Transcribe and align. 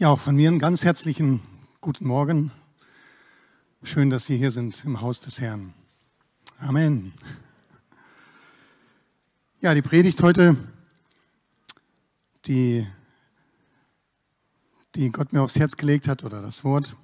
Ja, 0.00 0.10
auch 0.10 0.20
von 0.20 0.36
mir 0.36 0.46
einen 0.46 0.60
ganz 0.60 0.84
herzlichen 0.84 1.40
guten 1.80 2.06
Morgen. 2.06 2.52
Schön, 3.82 4.10
dass 4.10 4.28
wir 4.28 4.36
hier 4.36 4.52
sind 4.52 4.84
im 4.84 5.00
Haus 5.00 5.18
des 5.18 5.40
Herrn. 5.40 5.74
Amen. 6.60 7.12
Ja, 9.60 9.74
die 9.74 9.82
Predigt 9.82 10.22
heute, 10.22 10.56
die, 12.46 12.86
die 14.94 15.10
Gott 15.10 15.32
mir 15.32 15.42
aufs 15.42 15.58
Herz 15.58 15.76
gelegt 15.76 16.06
hat, 16.06 16.22
oder 16.22 16.42
das 16.42 16.62
Wort, 16.62 16.94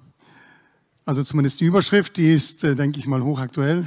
also 1.03 1.21
zumindest 1.21 1.59
die 1.59 1.65
Überschrift, 1.65 2.15
die 2.15 2.31
ist, 2.31 2.63
äh, 2.63 2.77
denke 2.77 2.99
ich 2.99 3.07
mal, 3.07 3.21
hochaktuell. 3.21 3.85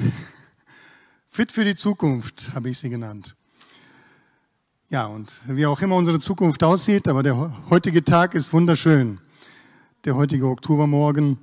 Fit 1.30 1.50
für 1.50 1.64
die 1.64 1.76
Zukunft, 1.76 2.52
habe 2.52 2.68
ich 2.68 2.78
sie 2.78 2.90
genannt. 2.90 3.37
Ja, 4.90 5.04
und 5.04 5.42
wie 5.46 5.66
auch 5.66 5.82
immer 5.82 5.96
unsere 5.96 6.18
Zukunft 6.18 6.64
aussieht, 6.64 7.08
aber 7.08 7.22
der 7.22 7.68
heutige 7.68 8.02
Tag 8.02 8.34
ist 8.34 8.54
wunderschön. 8.54 9.20
Der 10.06 10.16
heutige 10.16 10.46
Oktobermorgen. 10.46 11.36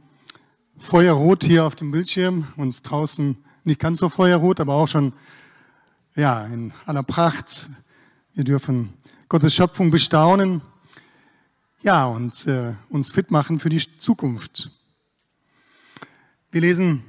Feuerrot 0.79 1.43
hier 1.43 1.63
auf 1.63 1.75
dem 1.75 1.91
Bildschirm 1.91 2.47
und 2.57 2.89
draußen 2.89 3.37
nicht 3.63 3.79
ganz 3.79 3.99
so 3.99 4.09
feuerrot, 4.09 4.59
aber 4.59 4.73
auch 4.73 4.87
schon 4.87 5.13
ja, 6.15 6.43
in 6.47 6.73
aller 6.87 7.03
Pracht. 7.03 7.69
Wir 8.33 8.45
dürfen 8.45 8.93
Gottes 9.29 9.53
Schöpfung 9.53 9.91
bestaunen. 9.91 10.63
Ja, 11.83 12.07
und 12.07 12.47
äh, 12.47 12.73
uns 12.89 13.11
fit 13.11 13.29
machen 13.29 13.59
für 13.59 13.69
die 13.69 13.99
Zukunft. 13.99 14.71
Wir 16.49 16.61
lesen 16.61 17.03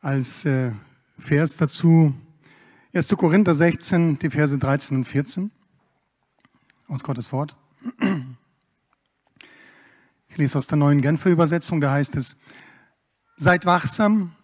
als 0.00 0.46
äh, 0.46 0.72
Vers 1.18 1.58
dazu 1.58 2.14
1. 2.96 3.08
Korinther 3.08 3.52
16, 3.52 4.18
die 4.20 4.30
Verse 4.30 4.56
13 4.56 4.96
und 4.96 5.04
14 5.04 5.50
aus 6.88 7.02
Gottes 7.02 7.30
Wort. 7.30 7.54
Ich 10.30 10.38
lese 10.38 10.56
aus 10.56 10.66
der 10.66 10.78
neuen 10.78 11.02
Genfer 11.02 11.28
Übersetzung, 11.28 11.82
da 11.82 11.92
heißt 11.92 12.16
es, 12.16 12.36
seid 13.36 13.66
wachsam, 13.66 14.34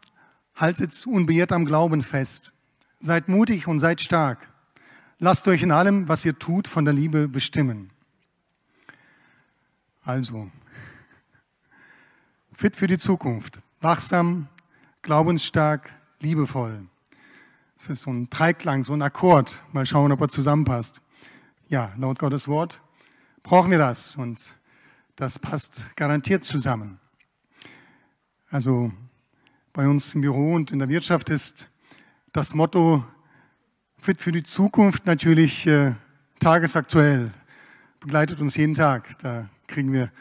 haltet 0.54 1.06
unbeirrt 1.06 1.50
am 1.50 1.64
Glauben 1.64 2.02
fest, 2.02 2.52
seid 3.00 3.26
mutig 3.26 3.68
und 3.68 3.80
seid 3.80 4.02
stark. 4.02 4.46
Lasst 5.18 5.48
euch 5.48 5.62
in 5.62 5.70
allem, 5.70 6.08
was 6.08 6.22
ihr 6.26 6.38
tut, 6.38 6.68
von 6.68 6.84
der 6.84 6.92
Liebe 6.92 7.28
bestimmen. 7.28 7.88
Also, 10.04 10.50
fit 12.52 12.76
für 12.76 12.86
die 12.86 12.98
Zukunft, 12.98 13.62
wachsam, 13.80 14.48
glaubensstark, 15.00 15.90
liebevoll. 16.20 16.86
Es 17.82 17.88
ist 17.88 18.02
so 18.02 18.12
ein 18.12 18.30
Dreiklang, 18.30 18.84
so 18.84 18.92
ein 18.92 19.02
Akkord. 19.02 19.60
Mal 19.72 19.86
schauen, 19.86 20.12
ob 20.12 20.20
er 20.20 20.28
zusammenpasst. 20.28 21.00
Ja, 21.68 21.92
laut 21.96 22.16
Gottes 22.20 22.46
Wort 22.46 22.80
brauchen 23.42 23.72
wir 23.72 23.78
das 23.78 24.14
und 24.14 24.54
das 25.16 25.40
passt 25.40 25.84
garantiert 25.96 26.44
zusammen. 26.44 27.00
Also 28.50 28.92
bei 29.72 29.88
uns 29.88 30.14
im 30.14 30.20
Büro 30.20 30.54
und 30.54 30.70
in 30.70 30.78
der 30.78 30.88
Wirtschaft 30.90 31.28
ist 31.28 31.70
das 32.32 32.54
Motto 32.54 33.04
Fit 33.98 34.20
für 34.20 34.30
die 34.30 34.44
Zukunft 34.44 35.04
natürlich 35.06 35.66
äh, 35.66 35.94
tagesaktuell, 36.38 37.32
begleitet 37.98 38.40
uns 38.40 38.54
jeden 38.54 38.74
Tag. 38.74 39.18
Da 39.18 39.48
kriegen 39.66 39.92
wir 39.92 40.12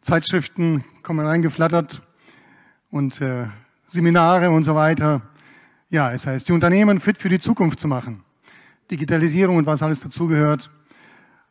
Zeitschriften, 0.00 0.82
kommen 1.02 1.26
reingeflattert 1.26 2.00
und 2.90 3.20
äh, 3.20 3.46
Seminare 3.88 4.48
und 4.48 4.64
so 4.64 4.74
weiter. 4.74 5.20
Ja, 5.94 6.10
es 6.10 6.26
heißt, 6.26 6.48
die 6.48 6.52
Unternehmen 6.52 6.98
fit 6.98 7.18
für 7.18 7.28
die 7.28 7.38
Zukunft 7.38 7.78
zu 7.78 7.86
machen. 7.86 8.24
Digitalisierung 8.90 9.58
und 9.58 9.66
was 9.66 9.80
alles 9.80 10.00
dazugehört. 10.00 10.68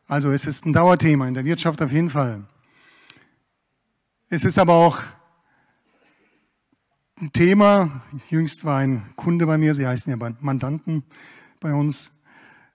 Also 0.06 0.32
es 0.32 0.44
ist 0.44 0.66
ein 0.66 0.74
Dauerthema 0.74 1.26
in 1.26 1.32
der 1.32 1.46
Wirtschaft 1.46 1.80
auf 1.80 1.90
jeden 1.90 2.10
Fall. 2.10 2.44
Es 4.28 4.44
ist 4.44 4.58
aber 4.58 4.74
auch 4.74 5.00
ein 7.22 7.32
Thema, 7.32 8.02
jüngst 8.28 8.66
war 8.66 8.80
ein 8.80 9.06
Kunde 9.16 9.46
bei 9.46 9.56
mir, 9.56 9.72
sie 9.74 9.86
heißen 9.86 10.14
ja 10.14 10.34
Mandanten 10.40 11.04
bei 11.62 11.72
uns, 11.72 12.12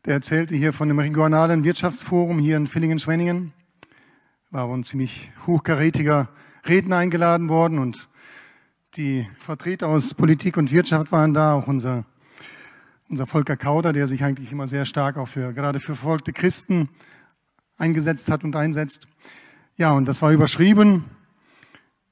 der 0.05 0.15
erzählte 0.15 0.55
hier 0.55 0.73
von 0.73 0.87
dem 0.87 0.97
regionalen 0.97 1.63
Wirtschaftsforum 1.63 2.39
hier 2.39 2.57
in 2.57 2.65
Villingen-Schwenningen. 2.65 3.53
War 4.49 4.67
ein 4.73 4.83
ziemlich 4.83 5.31
hochkarätiger 5.45 6.29
Redner 6.65 6.97
eingeladen 6.97 7.47
worden 7.47 7.77
und 7.77 8.09
die 8.99 9.25
Vertreter 9.37 9.87
aus 9.87 10.13
Politik 10.13 10.57
und 10.57 10.73
Wirtschaft 10.73 11.13
waren 11.13 11.33
da, 11.33 11.53
auch 11.53 11.67
unser, 11.67 12.03
unser 13.07 13.25
Volker 13.25 13.55
Kauder, 13.55 13.93
der 13.93 14.07
sich 14.07 14.25
eigentlich 14.25 14.51
immer 14.51 14.67
sehr 14.67 14.83
stark 14.83 15.15
auch 15.15 15.29
für, 15.29 15.53
gerade 15.53 15.79
für 15.79 15.95
verfolgte 15.95 16.33
Christen 16.33 16.89
eingesetzt 17.77 18.29
hat 18.29 18.43
und 18.43 18.57
einsetzt. 18.57 19.07
Ja, 19.77 19.93
und 19.93 20.03
das 20.03 20.21
war 20.21 20.33
überschrieben. 20.33 21.05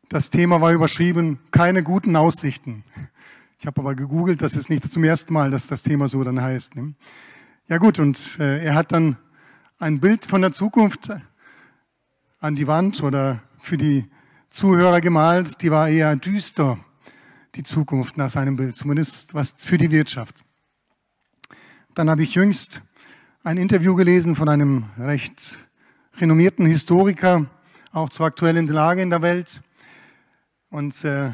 Das 0.07 0.29
Thema 0.29 0.61
war 0.61 0.71
überschrieben, 0.71 1.39
keine 1.51 1.83
guten 1.83 2.15
Aussichten. 2.15 2.85
Ich 3.59 3.67
habe 3.67 3.81
aber 3.81 3.93
gegoogelt, 3.93 4.41
das 4.41 4.53
ist 4.53 4.69
nicht 4.69 4.89
zum 4.89 5.03
ersten 5.03 5.33
Mal, 5.33 5.51
dass 5.51 5.67
das 5.67 5.83
Thema 5.83 6.07
so 6.07 6.23
dann 6.23 6.41
heißt. 6.41 6.77
Ne? 6.77 6.95
Ja 7.67 7.79
gut, 7.79 7.99
und 7.99 8.39
äh, 8.39 8.63
er 8.63 8.75
hat 8.75 8.93
dann 8.93 9.17
ein 9.77 9.99
Bild 9.99 10.25
von 10.25 10.39
der 10.39 10.53
Zukunft 10.53 11.11
an 12.39 12.55
die 12.55 12.67
Wand 12.67 13.03
oder 13.03 13.43
für 13.57 13.77
die 13.77 14.05
Zuhörer 14.49 15.01
gemalt, 15.01 15.61
die 15.61 15.71
war 15.71 15.89
eher 15.89 16.15
düster, 16.15 16.79
die 17.55 17.63
Zukunft 17.63 18.17
nach 18.17 18.29
seinem 18.29 18.55
Bild, 18.55 18.75
zumindest 18.75 19.33
was 19.33 19.53
für 19.57 19.77
die 19.77 19.91
Wirtschaft. 19.91 20.43
Dann 21.93 22.09
habe 22.09 22.23
ich 22.23 22.35
jüngst 22.35 22.81
ein 23.43 23.57
Interview 23.57 23.95
gelesen 23.95 24.35
von 24.35 24.49
einem 24.49 24.85
recht 24.97 25.59
renommierten 26.15 26.65
Historiker, 26.65 27.45
auch 27.91 28.09
zur 28.09 28.25
aktuellen 28.25 28.67
Lage 28.67 29.01
in 29.01 29.09
der 29.09 29.21
Welt. 29.21 29.61
Und 30.69 31.03
äh, 31.03 31.31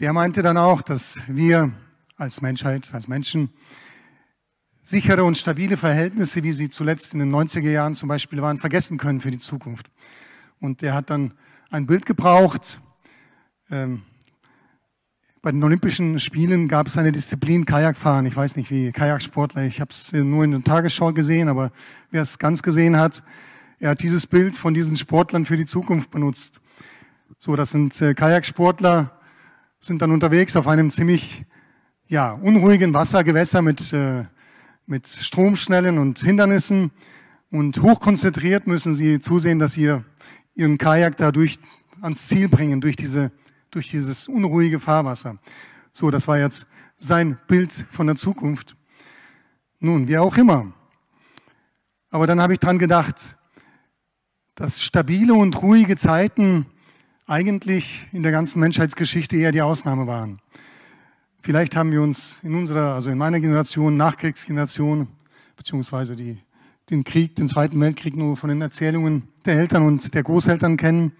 der 0.00 0.12
meinte 0.12 0.42
dann 0.42 0.56
auch, 0.56 0.82
dass 0.82 1.20
wir 1.26 1.72
als 2.16 2.40
Menschheit, 2.40 2.92
als 2.92 3.08
Menschen, 3.08 3.50
sichere 4.82 5.22
und 5.24 5.36
stabile 5.36 5.76
Verhältnisse, 5.76 6.42
wie 6.42 6.52
sie 6.52 6.70
zuletzt 6.70 7.12
in 7.12 7.20
den 7.20 7.34
90er 7.34 7.70
Jahren 7.70 7.94
zum 7.94 8.08
Beispiel 8.08 8.40
waren, 8.40 8.58
vergessen 8.58 8.96
können 8.96 9.20
für 9.20 9.30
die 9.30 9.38
Zukunft. 9.38 9.90
Und 10.60 10.82
der 10.82 10.94
hat 10.94 11.10
dann 11.10 11.34
ein 11.70 11.86
Bild 11.86 12.06
gebraucht. 12.06 12.80
Ähm, 13.70 14.02
bei 15.42 15.52
den 15.52 15.62
Olympischen 15.62 16.18
Spielen 16.18 16.66
gab 16.66 16.86
es 16.86 16.96
eine 16.96 17.12
Disziplin 17.12 17.64
Kajakfahren. 17.64 18.26
Ich 18.26 18.34
weiß 18.34 18.56
nicht 18.56 18.70
wie, 18.70 18.90
Kajaksportler. 18.90 19.64
Ich 19.64 19.80
habe 19.80 19.90
es 19.90 20.12
nur 20.12 20.44
in 20.44 20.52
der 20.52 20.62
Tagesschau 20.62 21.12
gesehen, 21.12 21.48
aber 21.48 21.70
wer 22.10 22.22
es 22.22 22.38
ganz 22.38 22.62
gesehen 22.62 22.96
hat, 22.96 23.22
er 23.78 23.90
hat 23.90 24.02
dieses 24.02 24.26
Bild 24.26 24.56
von 24.56 24.74
diesen 24.74 24.96
Sportlern 24.96 25.44
für 25.44 25.56
die 25.56 25.66
Zukunft 25.66 26.10
benutzt. 26.10 26.60
So, 27.38 27.54
das 27.54 27.70
sind 27.70 28.00
äh, 28.00 28.14
Kajaksportler, 28.14 29.12
sind 29.78 30.02
dann 30.02 30.10
unterwegs 30.10 30.56
auf 30.56 30.66
einem 30.66 30.90
ziemlich 30.90 31.44
ja, 32.08 32.32
unruhigen 32.32 32.94
Wassergewässer 32.94 33.62
mit, 33.62 33.92
äh, 33.92 34.24
mit 34.86 35.06
Stromschnellen 35.06 35.98
und 35.98 36.18
Hindernissen. 36.18 36.90
Und 37.50 37.80
hochkonzentriert 37.80 38.66
müssen 38.66 38.94
sie 38.94 39.20
zusehen, 39.20 39.58
dass 39.58 39.76
ihr 39.76 40.04
ihren 40.58 40.76
Kajak 40.76 41.16
da 41.16 41.30
durch, 41.30 41.58
ans 42.02 42.26
Ziel 42.26 42.48
bringen, 42.48 42.80
durch, 42.80 42.96
diese, 42.96 43.30
durch 43.70 43.90
dieses 43.90 44.26
unruhige 44.26 44.80
Fahrwasser. 44.80 45.38
So, 45.92 46.10
das 46.10 46.26
war 46.26 46.38
jetzt 46.38 46.66
sein 46.98 47.38
Bild 47.46 47.86
von 47.90 48.08
der 48.08 48.16
Zukunft. 48.16 48.76
Nun, 49.78 50.08
wie 50.08 50.18
auch 50.18 50.36
immer. 50.36 50.72
Aber 52.10 52.26
dann 52.26 52.40
habe 52.40 52.54
ich 52.54 52.58
dran 52.58 52.78
gedacht, 52.78 53.36
dass 54.56 54.82
stabile 54.82 55.34
und 55.34 55.62
ruhige 55.62 55.96
Zeiten 55.96 56.66
eigentlich 57.28 58.08
in 58.10 58.24
der 58.24 58.32
ganzen 58.32 58.58
Menschheitsgeschichte 58.58 59.36
eher 59.36 59.52
die 59.52 59.62
Ausnahme 59.62 60.08
waren. 60.08 60.40
Vielleicht 61.40 61.76
haben 61.76 61.92
wir 61.92 62.02
uns 62.02 62.40
in 62.42 62.56
unserer, 62.56 62.94
also 62.94 63.10
in 63.10 63.18
meiner 63.18 63.38
Generation, 63.38 63.96
Nachkriegsgeneration, 63.96 65.06
beziehungsweise 65.56 66.16
die 66.16 66.38
den 66.90 67.04
Krieg, 67.04 67.34
den 67.34 67.48
Zweiten 67.48 67.80
Weltkrieg 67.80 68.16
nur 68.16 68.36
von 68.36 68.48
den 68.48 68.62
Erzählungen 68.62 69.24
der 69.44 69.56
Eltern 69.56 69.84
und 69.84 70.14
der 70.14 70.22
Großeltern 70.22 70.76
kennen. 70.76 71.12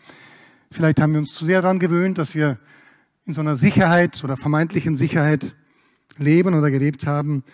Vielleicht 0.71 1.01
haben 1.01 1.13
wir 1.13 1.21
uns 1.21 1.33
zu 1.35 1.45
sehr 1.45 1.63
daran 1.63 1.79
gewöhnt, 1.79 2.19
dass 2.19 2.35
wir 2.35 2.59
in 3.27 3.35
so 3.35 3.41
einer 3.41 3.57
Sicherheit 3.57 4.23
oder 4.25 4.37
vermeintlichen 4.37 4.97
Sicherheit 4.97 5.55
leben 6.17 6.55
oder 6.55 6.71
gelebt 6.71 7.07
haben. 7.07 7.45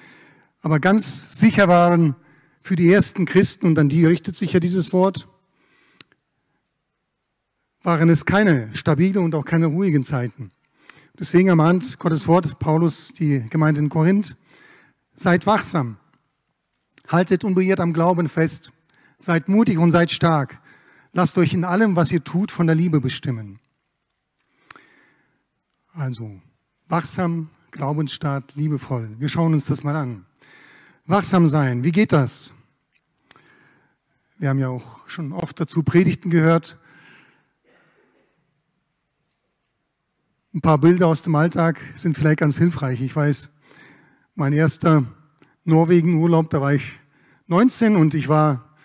Aber 0.62 0.78
ganz 0.78 1.38
sicher 1.38 1.68
waren 1.68 2.14
für 2.60 2.76
die 2.76 2.90
ersten 2.90 3.26
Christen, 3.26 3.66
und 3.66 3.78
an 3.78 3.88
die 3.88 4.06
richtet 4.06 4.36
sich 4.36 4.52
ja 4.52 4.60
dieses 4.60 4.92
Wort, 4.92 5.28
waren 7.82 8.08
es 8.08 8.24
keine 8.24 8.74
stabile 8.74 9.20
und 9.20 9.34
auch 9.34 9.44
keine 9.44 9.66
ruhigen 9.66 10.04
Zeiten. 10.04 10.50
Deswegen 11.18 11.48
ermahnt 11.48 11.98
Gottes 11.98 12.26
Wort 12.26 12.58
Paulus 12.58 13.12
die 13.12 13.44
Gemeinde 13.50 13.80
in 13.80 13.88
Korinth, 13.88 14.36
seid 15.14 15.46
wachsam, 15.46 15.98
Haltet 17.08 17.44
unbeirrt 17.44 17.80
am 17.80 17.92
Glauben 17.92 18.28
fest. 18.28 18.72
Seid 19.18 19.48
mutig 19.48 19.78
und 19.78 19.92
seid 19.92 20.10
stark. 20.10 20.58
Lasst 21.12 21.38
euch 21.38 21.52
in 21.52 21.64
allem, 21.64 21.96
was 21.96 22.10
ihr 22.10 22.24
tut, 22.24 22.50
von 22.50 22.66
der 22.66 22.74
Liebe 22.74 23.00
bestimmen. 23.00 23.60
Also, 25.92 26.40
wachsam, 26.88 27.50
glaubensstark, 27.70 28.44
liebevoll. 28.56 29.14
Wir 29.18 29.28
schauen 29.28 29.52
uns 29.52 29.66
das 29.66 29.84
mal 29.84 29.94
an. 29.94 30.24
Wachsam 31.06 31.48
sein, 31.48 31.84
wie 31.84 31.92
geht 31.92 32.12
das? 32.12 32.52
Wir 34.38 34.48
haben 34.48 34.58
ja 34.58 34.68
auch 34.68 35.08
schon 35.08 35.32
oft 35.32 35.60
dazu 35.60 35.82
Predigten 35.82 36.30
gehört. 36.30 36.76
Ein 40.52 40.60
paar 40.60 40.78
Bilder 40.78 41.06
aus 41.06 41.22
dem 41.22 41.34
Alltag 41.34 41.80
sind 41.94 42.16
vielleicht 42.16 42.40
ganz 42.40 42.58
hilfreich. 42.58 43.00
Ich 43.00 43.14
weiß, 43.14 43.50
mein 44.34 44.52
erster 44.52 45.04
Norwegen-Urlaub, 45.64 46.50
da 46.50 46.60
war 46.60 46.74
ich 46.74 46.92
19 47.46 47.96
und 47.96 48.14
ich 48.14 48.28
war 48.28 48.76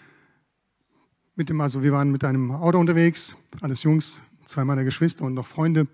mit 1.35 1.49
dem, 1.49 1.59
also 1.59 1.83
wir 1.83 1.91
waren 1.91 2.11
mit 2.11 2.23
einem 2.23 2.51
Auto 2.51 2.79
unterwegs, 2.79 3.35
alles 3.59 3.83
Jungs, 3.83 4.21
zwei 4.45 4.63
meiner 4.63 4.85
Geschwister 4.85 5.25
und 5.25 5.33
noch 5.33 5.47
Freunde 5.47 5.87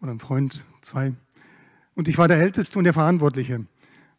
oder 0.00 0.10
ein 0.10 0.18
Freund, 0.18 0.64
zwei. 0.82 1.14
Und 1.94 2.08
ich 2.08 2.18
war 2.18 2.26
der 2.26 2.38
Älteste 2.38 2.78
und 2.78 2.84
der 2.84 2.94
Verantwortliche. 2.94 3.64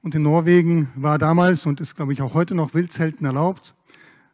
Und 0.01 0.15
in 0.15 0.23
Norwegen 0.23 0.89
war 0.95 1.17
damals 1.17 1.65
und 1.65 1.81
ist, 1.81 1.95
glaube 1.95 2.13
ich, 2.13 2.21
auch 2.21 2.33
heute 2.33 2.55
noch 2.55 2.73
Wildzelten 2.73 3.25
erlaubt. 3.25 3.75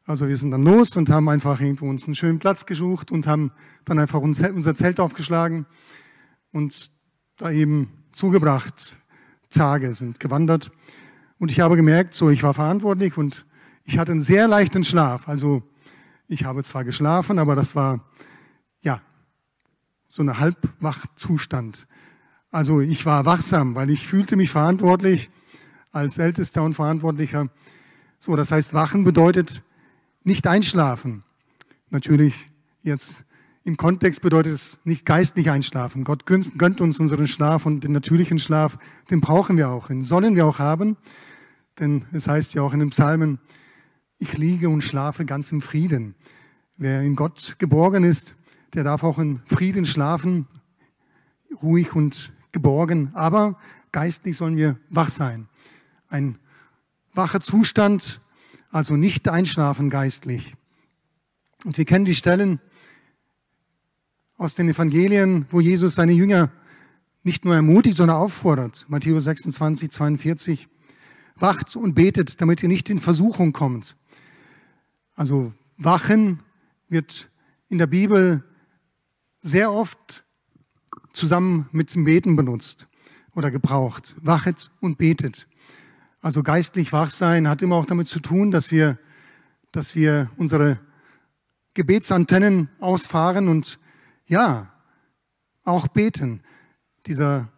Also 0.05 0.27
wir 0.27 0.37
sind 0.37 0.51
dann 0.51 0.63
los 0.63 0.95
und 0.95 1.09
haben 1.09 1.27
einfach 1.29 1.59
irgendwo 1.61 1.89
uns 1.89 2.05
einen 2.05 2.13
schönen 2.13 2.37
Platz 2.37 2.67
gesucht 2.67 3.11
und 3.11 3.25
haben 3.25 3.51
dann 3.85 3.97
einfach 3.97 4.21
unser 4.21 4.75
Zelt 4.75 4.99
aufgeschlagen 4.99 5.65
und 6.51 6.91
da 7.37 7.49
eben 7.49 7.89
zugebracht. 8.11 8.97
Tage 9.49 9.95
sind 9.95 10.19
gewandert. 10.19 10.71
Und 11.39 11.51
ich 11.51 11.59
habe 11.59 11.75
gemerkt, 11.75 12.13
so 12.13 12.29
ich 12.29 12.43
war 12.43 12.53
verantwortlich 12.53 13.17
und 13.17 13.45
ich 13.83 13.97
hatte 13.97 14.11
einen 14.11 14.21
sehr 14.21 14.47
leichten 14.47 14.83
Schlaf. 14.83 15.27
Also 15.27 15.63
ich 16.27 16.45
habe 16.45 16.63
zwar 16.63 16.83
geschlafen, 16.83 17.39
aber 17.39 17.55
das 17.55 17.75
war 17.75 18.03
ja 18.81 19.01
so 20.07 20.23
ein 20.23 20.39
Halbwachzustand. 20.39 21.87
Also 22.51 22.79
ich 22.79 23.05
war 23.05 23.25
wachsam, 23.25 23.75
weil 23.75 23.89
ich 23.89 24.07
fühlte 24.07 24.35
mich 24.35 24.49
verantwortlich 24.49 25.29
als 25.91 26.17
Ältester 26.17 26.63
und 26.63 26.73
Verantwortlicher. 26.73 27.49
So, 28.19 28.35
das 28.35 28.51
heißt, 28.51 28.73
wachen 28.73 29.03
bedeutet 29.03 29.61
nicht 30.23 30.47
einschlafen. 30.47 31.23
Natürlich 31.89 32.49
jetzt 32.81 33.23
im 33.63 33.77
Kontext 33.77 34.21
bedeutet 34.21 34.53
es 34.53 34.79
nicht 34.83 35.05
geistlich 35.05 35.49
einschlafen. 35.49 36.03
Gott 36.03 36.25
gönnt 36.25 36.81
uns 36.81 36.99
unseren 36.99 37.27
Schlaf 37.27 37.65
und 37.65 37.83
den 37.83 37.91
natürlichen 37.91 38.39
Schlaf, 38.39 38.77
den 39.09 39.21
brauchen 39.21 39.57
wir 39.57 39.69
auch, 39.69 39.87
den 39.87 40.03
sollen 40.03 40.35
wir 40.35 40.45
auch 40.45 40.59
haben. 40.59 40.97
Denn 41.79 42.05
es 42.11 42.27
heißt 42.27 42.53
ja 42.53 42.61
auch 42.61 42.73
in 42.73 42.79
den 42.79 42.89
Psalmen, 42.91 43.39
ich 44.17 44.37
liege 44.37 44.69
und 44.69 44.81
schlafe 44.81 45.25
ganz 45.25 45.51
im 45.51 45.61
Frieden. 45.61 46.15
Wer 46.77 47.01
in 47.01 47.15
Gott 47.15 47.55
geborgen 47.59 48.03
ist, 48.03 48.35
der 48.73 48.83
darf 48.83 49.03
auch 49.03 49.19
in 49.19 49.41
Frieden 49.45 49.85
schlafen, 49.85 50.47
ruhig 51.61 51.93
und 51.95 52.33
geborgen. 52.51 53.11
Aber 53.13 53.57
geistlich 53.91 54.37
sollen 54.37 54.57
wir 54.57 54.77
wach 54.89 55.09
sein. 55.09 55.47
Ein 56.07 56.37
wacher 57.13 57.41
Zustand, 57.41 58.21
also 58.71 58.95
nicht 58.95 59.27
einschlafen 59.27 59.89
geistlich. 59.89 60.55
Und 61.65 61.77
wir 61.77 61.85
kennen 61.85 62.05
die 62.05 62.15
Stellen 62.15 62.59
aus 64.37 64.55
den 64.55 64.69
Evangelien, 64.69 65.45
wo 65.49 65.61
Jesus 65.61 65.95
seine 65.95 66.11
Jünger 66.11 66.51
nicht 67.23 67.45
nur 67.45 67.55
ermutigt, 67.55 67.97
sondern 67.97 68.17
auffordert. 68.17 68.85
Matthäus 68.87 69.23
26, 69.23 69.91
42. 69.91 70.67
Wacht 71.37 71.75
und 71.75 71.95
betet, 71.95 72.39
damit 72.41 72.63
ihr 72.63 72.69
nicht 72.69 72.89
in 72.89 72.99
Versuchung 72.99 73.53
kommt. 73.53 73.95
Also 75.15 75.53
wachen 75.77 76.39
wird 76.87 77.29
in 77.67 77.77
der 77.77 77.87
Bibel 77.87 78.43
sehr 79.41 79.71
oft 79.71 80.25
zusammen 81.13 81.67
mit 81.71 81.93
dem 81.93 82.05
Beten 82.05 82.35
benutzt 82.35 82.87
oder 83.35 83.51
gebraucht. 83.51 84.15
Wachet 84.21 84.71
und 84.79 84.97
betet. 84.97 85.47
Also 86.21 86.41
geistlich 86.41 86.91
wach 86.91 87.09
sein 87.09 87.47
hat 87.47 87.61
immer 87.61 87.75
auch 87.75 87.85
damit 87.85 88.07
zu 88.07 88.19
tun, 88.19 88.51
dass 88.51 88.71
wir, 88.71 88.97
dass 89.71 89.95
wir 89.95 90.31
unsere 90.37 90.79
Gebetsantennen 91.73 92.69
ausfahren 92.79 93.47
und 93.47 93.79
ja, 94.25 94.71
auch 95.63 95.87
beten. 95.87 96.41
Dieser 97.05 97.51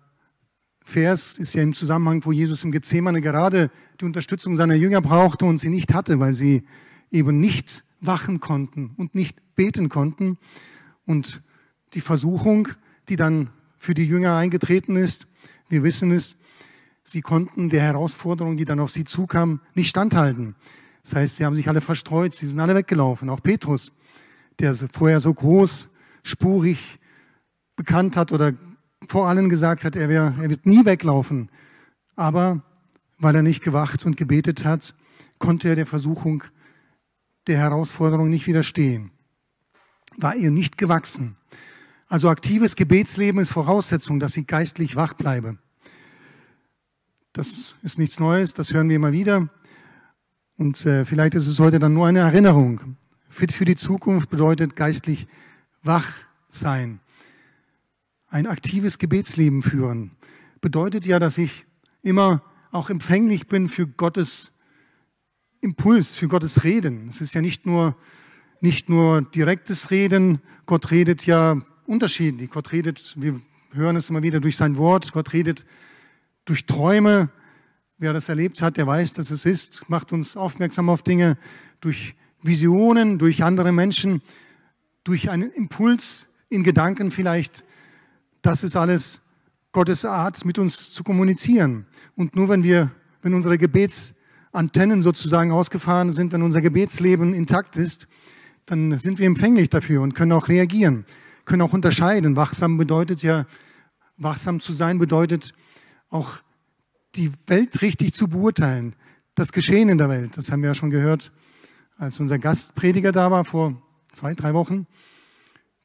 Vers 0.88 1.38
ist 1.38 1.54
ja 1.54 1.62
im 1.64 1.74
Zusammenhang, 1.74 2.24
wo 2.24 2.32
Jesus 2.32 2.64
im 2.64 2.72
Gethsemane 2.72 3.20
gerade 3.20 3.70
die 4.00 4.06
Unterstützung 4.06 4.56
seiner 4.56 4.74
Jünger 4.74 5.02
brauchte 5.02 5.44
und 5.44 5.58
sie 5.58 5.68
nicht 5.68 5.94
hatte, 5.94 6.22
weil 6.22 6.34
sie 6.34 6.64
eben 7.12 7.42
nicht 7.42 7.84
wachen 8.00 8.40
konnten 8.40 8.92
und 8.96 9.14
nicht 9.14 9.38
beten 9.58 9.90
konnten. 9.90 10.38
Und 11.06 11.42
die 11.94 12.00
Versuchung, 12.00 12.70
die 13.10 13.18
dann 13.18 13.50
für 13.78 13.94
die 13.96 14.06
Jünger 14.06 14.38
eingetreten 14.38 14.96
ist, 14.96 15.28
wir 15.68 15.84
wissen 15.84 16.14
es, 16.14 16.38
sie 17.04 17.22
konnten 17.22 17.70
der 17.70 17.82
Herausforderung, 17.82 18.56
die 18.56 18.64
dann 18.64 18.80
auf 18.80 18.92
sie 18.92 19.04
zukam, 19.04 19.60
nicht 19.76 19.90
standhalten. 19.90 20.56
Das 21.04 21.16
heißt, 21.16 21.36
sie 21.36 21.44
haben 21.44 21.56
sich 21.56 21.68
alle 21.68 21.82
verstreut, 21.82 22.34
sie 22.34 22.46
sind 22.46 22.62
alle 22.62 22.76
weggelaufen. 22.76 23.30
Auch 23.30 23.44
Petrus, 23.44 23.92
der 24.60 24.74
vorher 24.74 25.20
so 25.20 25.34
groß, 25.34 25.90
spurig 26.24 26.98
bekannt 27.76 28.16
hat 28.16 28.32
oder 28.32 28.54
vor 29.08 29.28
allen 29.28 29.50
gesagt 29.50 29.86
hat, 29.86 29.96
er, 29.96 30.10
wär, 30.10 30.36
er 30.42 30.50
wird 30.50 30.66
nie 30.66 30.86
weglaufen. 30.86 31.50
Aber 32.16 32.62
weil 33.20 33.36
er 33.36 33.44
nicht 33.44 33.64
gewacht 33.64 34.06
und 34.06 34.18
gebetet 34.18 34.66
hat, 34.66 34.94
konnte 35.40 35.70
er 35.70 35.76
der 35.76 35.86
Versuchung, 35.86 36.44
der 37.48 37.58
Herausforderung 37.58 38.30
nicht 38.30 38.48
widerstehen. 38.48 39.12
War 40.18 40.36
ihr 40.36 40.52
nicht 40.52 40.78
gewachsen. 40.78 41.36
Also 42.08 42.30
aktives 42.30 42.76
Gebetsleben 42.76 43.42
ist 43.42 43.52
Voraussetzung, 43.52 44.20
dass 44.20 44.38
ich 44.38 44.48
geistlich 44.48 44.96
wach 44.96 45.14
bleibe. 45.14 45.58
Das 47.34 47.76
ist 47.84 48.00
nichts 48.00 48.20
Neues, 48.20 48.54
das 48.54 48.74
hören 48.74 48.90
wir 48.90 48.96
immer 48.96 49.12
wieder. 49.12 49.50
Und 50.58 50.86
äh, 50.86 51.06
vielleicht 51.06 51.36
ist 51.36 51.48
es 51.48 51.60
heute 51.60 51.80
dann 51.80 51.94
nur 51.94 52.08
eine 52.08 52.20
Erinnerung. 52.20 52.98
Fit 53.30 53.52
für 53.52 53.66
die 53.66 53.76
Zukunft 53.76 54.30
bedeutet 54.30 54.76
geistlich 54.76 55.28
wach 55.84 56.12
sein. 56.50 57.00
Ein 58.30 58.46
aktives 58.46 58.98
Gebetsleben 58.98 59.62
führen 59.62 60.12
bedeutet 60.60 61.06
ja, 61.06 61.18
dass 61.18 61.38
ich 61.38 61.66
immer 62.02 62.44
auch 62.72 62.90
empfänglich 62.90 63.48
bin 63.48 63.70
für 63.70 63.88
Gottes 63.88 64.52
Impuls, 65.62 66.16
für 66.16 66.28
Gottes 66.28 66.66
Reden. 66.66 67.08
Es 67.08 67.22
ist 67.22 67.34
ja 67.34 67.42
nicht 67.42 67.66
nur, 67.66 67.96
nicht 68.60 68.90
nur 68.90 69.22
direktes 69.22 69.92
Reden. 69.92 70.42
Gott 70.66 70.92
redet 70.92 71.26
ja 71.26 71.62
unterschiedlich. 71.86 72.50
Gott 72.50 72.74
redet, 72.74 73.16
wir 73.16 73.40
hören 73.72 73.96
es 73.96 74.10
immer 74.10 74.24
wieder 74.24 74.42
durch 74.42 74.58
sein 74.58 74.76
Wort. 74.76 75.14
Gott 75.14 75.32
redet 75.32 75.66
durch 76.44 76.66
Träume. 76.66 77.30
Wer 77.98 78.12
das 78.12 78.28
erlebt 78.28 78.62
hat, 78.62 78.76
der 78.76 78.88
weiß, 78.88 79.14
dass 79.14 79.32
es 79.32 79.46
ist, 79.46 79.90
macht 79.90 80.12
uns 80.12 80.36
aufmerksam 80.36 80.90
auf 80.90 81.02
Dinge 81.02 81.38
durch 81.80 82.14
Visionen, 82.42 83.20
durch 83.20 83.42
andere 83.42 83.72
Menschen, 83.72 84.22
durch 85.06 85.30
einen 85.30 85.50
Impuls 85.52 86.28
in 86.50 86.64
Gedanken 86.64 87.10
vielleicht. 87.10 87.64
Das 88.42 88.64
ist 88.64 88.76
alles 88.76 89.22
Gottes 89.72 90.06
Art, 90.06 90.46
mit 90.46 90.58
uns 90.60 90.92
zu 90.92 91.04
kommunizieren. 91.04 91.86
Und 92.16 92.36
nur 92.36 92.50
wenn 92.50 92.64
wir, 92.64 92.92
wenn 93.22 93.34
unsere 93.34 93.58
Gebetsantennen 93.58 95.02
sozusagen 95.02 95.52
ausgefahren 95.52 96.12
sind, 96.12 96.32
wenn 96.32 96.42
unser 96.42 96.62
Gebetsleben 96.62 97.34
intakt 97.34 97.78
ist, 97.78 98.08
dann 98.66 98.98
sind 99.00 99.20
wir 99.20 99.28
empfänglich 99.28 99.70
dafür 99.70 100.02
und 100.02 100.14
können 100.14 100.32
auch 100.32 100.50
reagieren, 100.50 101.06
können 101.46 101.62
auch 101.62 101.74
unterscheiden. 101.74 102.36
Wachsam 102.36 102.78
bedeutet 102.78 103.24
ja, 103.24 103.46
wachsam 104.18 104.60
zu 104.60 104.74
sein 104.74 105.00
bedeutet, 105.00 105.54
auch 106.10 106.40
die 107.16 107.32
Welt 107.48 107.82
richtig 107.82 108.14
zu 108.14 108.28
beurteilen, 108.28 108.96
das 109.36 109.52
Geschehen 109.52 109.90
in 109.90 109.98
der 109.98 110.10
Welt. 110.10 110.38
Das 110.38 110.52
haben 110.52 110.62
wir 110.62 110.70
ja 110.70 110.76
schon 110.76 110.90
gehört, 110.90 111.32
als 111.98 112.20
unser 112.20 112.40
Gastprediger 112.40 113.12
da 113.12 113.32
war 113.32 113.46
vor 113.46 113.82
zwei, 114.12 114.34
drei 114.34 114.54
Wochen. 114.54 114.86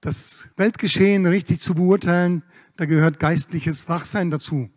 Das 0.03 0.49
Weltgeschehen 0.57 1.27
richtig 1.27 1.61
zu 1.61 1.77
beurteilen, 1.77 2.43
da 2.75 2.87
gehört 2.87 3.21
geistliches 3.21 3.89
Wachsein 3.89 4.33
dazu. 4.33 4.69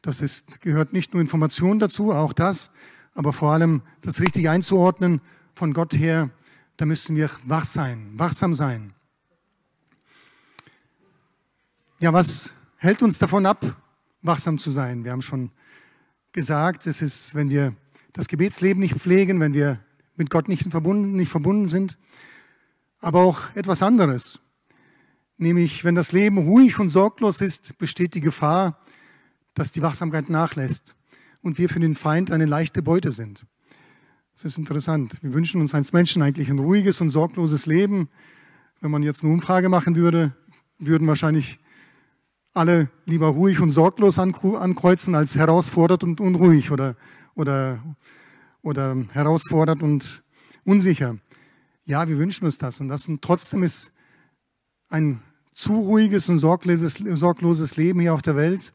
Das 0.00 0.22
ist, 0.22 0.62
gehört 0.62 0.94
nicht 0.94 1.12
nur 1.12 1.20
Information 1.20 1.78
dazu, 1.78 2.10
auch 2.10 2.32
das, 2.32 2.70
aber 3.12 3.34
vor 3.34 3.52
allem 3.52 3.82
das 4.00 4.18
richtig 4.18 4.48
einzuordnen 4.48 5.20
von 5.52 5.74
Gott 5.74 5.94
her, 5.94 6.30
da 6.78 6.86
müssen 6.86 7.16
wir 7.16 7.30
wach 7.44 7.66
sein, 7.66 8.12
wachsam 8.14 8.54
sein. 8.54 8.94
Ja, 12.00 12.14
was 12.14 12.54
hält 12.78 13.02
uns 13.02 13.18
davon 13.18 13.44
ab, 13.44 13.76
wachsam 14.22 14.56
zu 14.56 14.70
sein. 14.70 15.04
Wir 15.04 15.12
haben 15.12 15.20
schon 15.20 15.50
gesagt, 16.32 16.86
es 16.86 17.02
ist, 17.02 17.34
wenn 17.34 17.50
wir 17.50 17.76
das 18.14 18.26
Gebetsleben 18.26 18.80
nicht 18.80 18.96
pflegen, 18.96 19.38
wenn 19.38 19.52
wir 19.52 19.80
mit 20.16 20.30
Gott 20.30 20.48
nicht 20.48 20.70
verbunden, 20.70 21.12
nicht 21.12 21.30
verbunden 21.30 21.68
sind, 21.68 21.98
aber 23.00 23.20
auch 23.20 23.54
etwas 23.54 23.82
anderes. 23.82 24.40
Nämlich, 25.38 25.84
wenn 25.84 25.94
das 25.94 26.12
Leben 26.12 26.38
ruhig 26.38 26.78
und 26.78 26.88
sorglos 26.88 27.40
ist, 27.40 27.76
besteht 27.78 28.14
die 28.14 28.20
Gefahr, 28.20 28.80
dass 29.54 29.72
die 29.72 29.82
Wachsamkeit 29.82 30.30
nachlässt 30.30 30.94
und 31.42 31.58
wir 31.58 31.68
für 31.68 31.80
den 31.80 31.94
Feind 31.94 32.30
eine 32.30 32.46
leichte 32.46 32.82
Beute 32.82 33.10
sind. 33.10 33.46
Das 34.34 34.44
ist 34.44 34.58
interessant. 34.58 35.16
Wir 35.22 35.32
wünschen 35.32 35.60
uns 35.60 35.74
als 35.74 35.92
Menschen 35.92 36.22
eigentlich 36.22 36.50
ein 36.50 36.58
ruhiges 36.58 37.00
und 37.00 37.10
sorgloses 37.10 37.66
Leben. 37.66 38.08
Wenn 38.80 38.90
man 38.90 39.02
jetzt 39.02 39.24
eine 39.24 39.32
Umfrage 39.32 39.68
machen 39.68 39.96
würde, 39.96 40.34
würden 40.78 41.08
wahrscheinlich 41.08 41.58
alle 42.52 42.90
lieber 43.04 43.28
ruhig 43.28 43.60
und 43.60 43.70
sorglos 43.70 44.18
ankreuzen 44.18 45.14
als 45.14 45.36
herausfordert 45.36 46.04
und 46.04 46.20
unruhig 46.20 46.70
oder, 46.70 46.96
oder, 47.34 47.82
oder 48.62 48.96
herausfordert 49.12 49.82
und 49.82 50.22
unsicher. 50.64 51.18
Ja, 51.84 52.08
wir 52.08 52.18
wünschen 52.18 52.46
uns 52.46 52.58
das. 52.58 52.80
Und, 52.80 52.88
das, 52.88 53.06
und 53.08 53.22
trotzdem 53.22 53.62
ist 53.62 53.92
ein 54.88 55.22
zu 55.54 55.74
ruhiges 55.74 56.28
und 56.28 56.38
sorgloses, 56.38 57.76
Leben 57.76 58.00
hier 58.00 58.12
auf 58.12 58.22
der 58.22 58.36
Welt, 58.36 58.72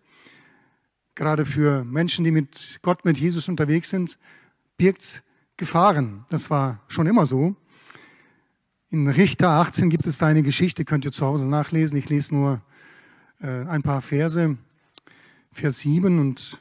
gerade 1.16 1.46
für 1.46 1.84
Menschen, 1.84 2.26
die 2.26 2.32
mit 2.32 2.80
Gott, 2.82 3.06
mit 3.06 3.20
Jesus 3.20 3.48
unterwegs 3.48 3.90
sind, 3.90 4.18
birgt 4.78 5.24
Gefahren. 5.58 6.26
Das 6.30 6.50
war 6.50 6.82
schon 6.88 7.06
immer 7.06 7.28
so. 7.28 7.56
In 8.90 9.08
Richter 9.08 9.50
18 9.50 9.90
gibt 9.90 10.08
es 10.08 10.18
da 10.18 10.26
eine 10.26 10.42
Geschichte, 10.42 10.86
könnt 10.86 11.06
ihr 11.06 11.12
zu 11.12 11.26
Hause 11.26 11.46
nachlesen. 11.46 11.98
Ich 11.98 12.10
lese 12.10 12.34
nur 12.34 12.62
äh, 13.40 13.66
ein 13.68 13.84
paar 13.84 14.02
Verse, 14.02 14.58
Vers 15.52 15.80
7 15.82 16.20
und 16.20 16.60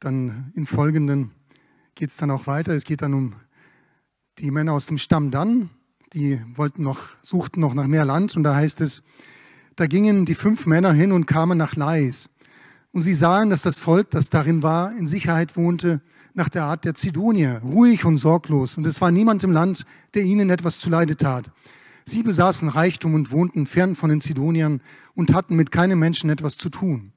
dann 0.00 0.52
in 0.56 0.66
folgenden 0.66 1.30
geht 1.94 2.10
es 2.10 2.16
dann 2.16 2.30
auch 2.30 2.46
weiter. 2.46 2.74
Es 2.74 2.84
geht 2.84 3.02
dann 3.02 3.14
um 3.14 3.34
die 4.38 4.50
Männer 4.50 4.72
aus 4.72 4.86
dem 4.86 4.98
Stamm 4.98 5.30
dann, 5.30 5.70
die 6.14 6.40
wollten 6.54 6.82
noch, 6.82 7.08
suchten 7.22 7.60
noch 7.60 7.74
nach 7.74 7.86
mehr 7.86 8.04
Land 8.04 8.36
und 8.36 8.44
da 8.44 8.54
heißt 8.54 8.80
es, 8.80 9.02
da 9.76 9.86
gingen 9.86 10.24
die 10.24 10.36
fünf 10.36 10.66
Männer 10.66 10.92
hin 10.92 11.10
und 11.10 11.26
kamen 11.26 11.58
nach 11.58 11.74
Lais. 11.74 12.30
Und 12.92 13.02
sie 13.02 13.14
sahen, 13.14 13.50
dass 13.50 13.62
das 13.62 13.80
Volk, 13.80 14.10
das 14.10 14.30
darin 14.30 14.62
war, 14.62 14.96
in 14.96 15.08
Sicherheit 15.08 15.56
wohnte, 15.56 16.00
nach 16.32 16.48
der 16.48 16.64
Art 16.64 16.84
der 16.84 16.94
Zidonier, 16.94 17.60
ruhig 17.64 18.04
und 18.04 18.18
sorglos. 18.18 18.76
Und 18.76 18.86
es 18.86 19.00
war 19.00 19.10
niemand 19.10 19.42
im 19.42 19.50
Land, 19.50 19.84
der 20.14 20.22
ihnen 20.22 20.50
etwas 20.50 20.78
zuleide 20.78 21.16
tat. 21.16 21.50
Sie 22.04 22.22
besaßen 22.22 22.68
Reichtum 22.68 23.14
und 23.14 23.32
wohnten 23.32 23.66
fern 23.66 23.96
von 23.96 24.10
den 24.10 24.20
Zidoniern 24.20 24.80
und 25.14 25.34
hatten 25.34 25.56
mit 25.56 25.72
keinem 25.72 25.98
Menschen 25.98 26.30
etwas 26.30 26.56
zu 26.56 26.68
tun. 26.68 27.12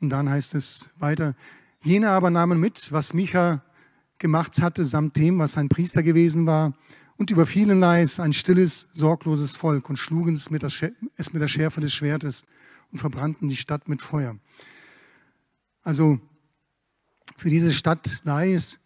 Und 0.00 0.10
dann 0.10 0.28
heißt 0.28 0.54
es 0.54 0.90
weiter, 0.98 1.34
jene 1.82 2.10
aber 2.10 2.30
nahmen 2.30 2.60
mit, 2.60 2.92
was 2.92 3.14
Micha 3.14 3.62
gemacht 4.18 4.60
hatte, 4.62 4.84
samt 4.84 5.16
dem, 5.16 5.38
was 5.38 5.56
ein 5.56 5.68
Priester 5.68 6.02
gewesen 6.04 6.46
war, 6.46 6.74
und 7.18 7.30
überfielen 7.30 7.80
Leis 7.80 8.20
ein 8.20 8.32
stilles, 8.32 8.88
sorgloses 8.92 9.56
Volk 9.56 9.90
und 9.90 9.98
schlugen 9.98 10.34
es 10.34 10.50
mit, 10.50 10.62
es 10.62 11.32
mit 11.32 11.42
der 11.42 11.48
Schärfe 11.48 11.80
des 11.80 11.92
Schwertes 11.92 12.44
und 12.90 12.98
verbrannten 12.98 13.48
die 13.48 13.56
Stadt 13.56 13.88
mit 13.88 14.00
Feuer. 14.00 14.38
Also 15.82 16.20
für 17.36 17.50
diese 17.50 17.72
Stadt 17.72 18.20
Leis, 18.24 18.78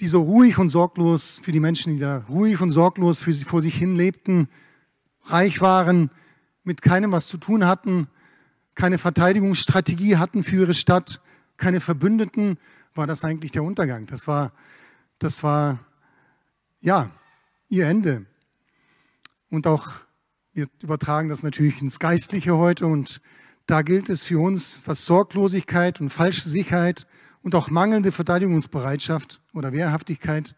die 0.00 0.06
so 0.06 0.22
ruhig 0.22 0.56
und 0.58 0.70
sorglos, 0.70 1.40
für 1.42 1.52
die 1.52 1.60
Menschen, 1.60 1.94
die 1.94 2.00
da 2.00 2.18
ruhig 2.28 2.60
und 2.60 2.72
sorglos 2.72 3.18
für 3.18 3.34
sie, 3.34 3.44
vor 3.44 3.60
sich 3.60 3.74
hin 3.74 3.96
lebten, 3.96 4.48
reich 5.24 5.60
waren, 5.60 6.10
mit 6.62 6.80
keinem 6.80 7.12
was 7.12 7.26
zu 7.26 7.38
tun 7.38 7.66
hatten, 7.66 8.08
keine 8.74 8.98
Verteidigungsstrategie 8.98 10.16
hatten 10.16 10.44
für 10.44 10.56
ihre 10.56 10.74
Stadt, 10.74 11.20
keine 11.56 11.80
Verbündeten, 11.80 12.56
war 12.94 13.06
das 13.06 13.24
eigentlich 13.24 13.52
der 13.52 13.64
Untergang. 13.64 14.06
Das 14.06 14.26
war, 14.26 14.52
das 15.18 15.42
war, 15.42 15.80
ja, 16.80 17.10
ihr 17.68 17.86
Ende. 17.86 18.26
Und 19.50 19.66
auch, 19.66 19.88
wir 20.52 20.68
übertragen 20.80 21.28
das 21.28 21.42
natürlich 21.42 21.80
ins 21.80 21.98
Geistliche 21.98 22.56
heute 22.56 22.86
und 22.86 23.20
da 23.66 23.82
gilt 23.82 24.10
es 24.10 24.24
für 24.24 24.40
uns, 24.40 24.84
dass 24.84 25.06
Sorglosigkeit 25.06 26.00
und 26.00 26.10
falsche 26.10 26.48
Sicherheit 26.48 27.06
und 27.42 27.54
auch 27.54 27.70
mangelnde 27.70 28.12
Verteidigungsbereitschaft 28.12 29.40
oder 29.52 29.72
Wehrhaftigkeit 29.72 30.56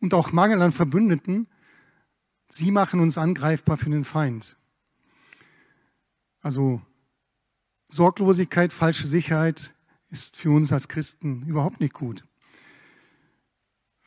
und 0.00 0.14
auch 0.14 0.32
Mangel 0.32 0.60
an 0.62 0.72
Verbündeten, 0.72 1.48
sie 2.48 2.70
machen 2.70 3.00
uns 3.00 3.16
angreifbar 3.16 3.76
für 3.76 3.90
den 3.90 4.04
Feind. 4.04 4.56
Also 6.42 6.82
Sorglosigkeit, 7.88 8.72
falsche 8.72 9.06
Sicherheit 9.06 9.74
ist 10.08 10.36
für 10.36 10.50
uns 10.50 10.72
als 10.72 10.88
Christen 10.88 11.46
überhaupt 11.46 11.80
nicht 11.80 11.94
gut. 11.94 12.24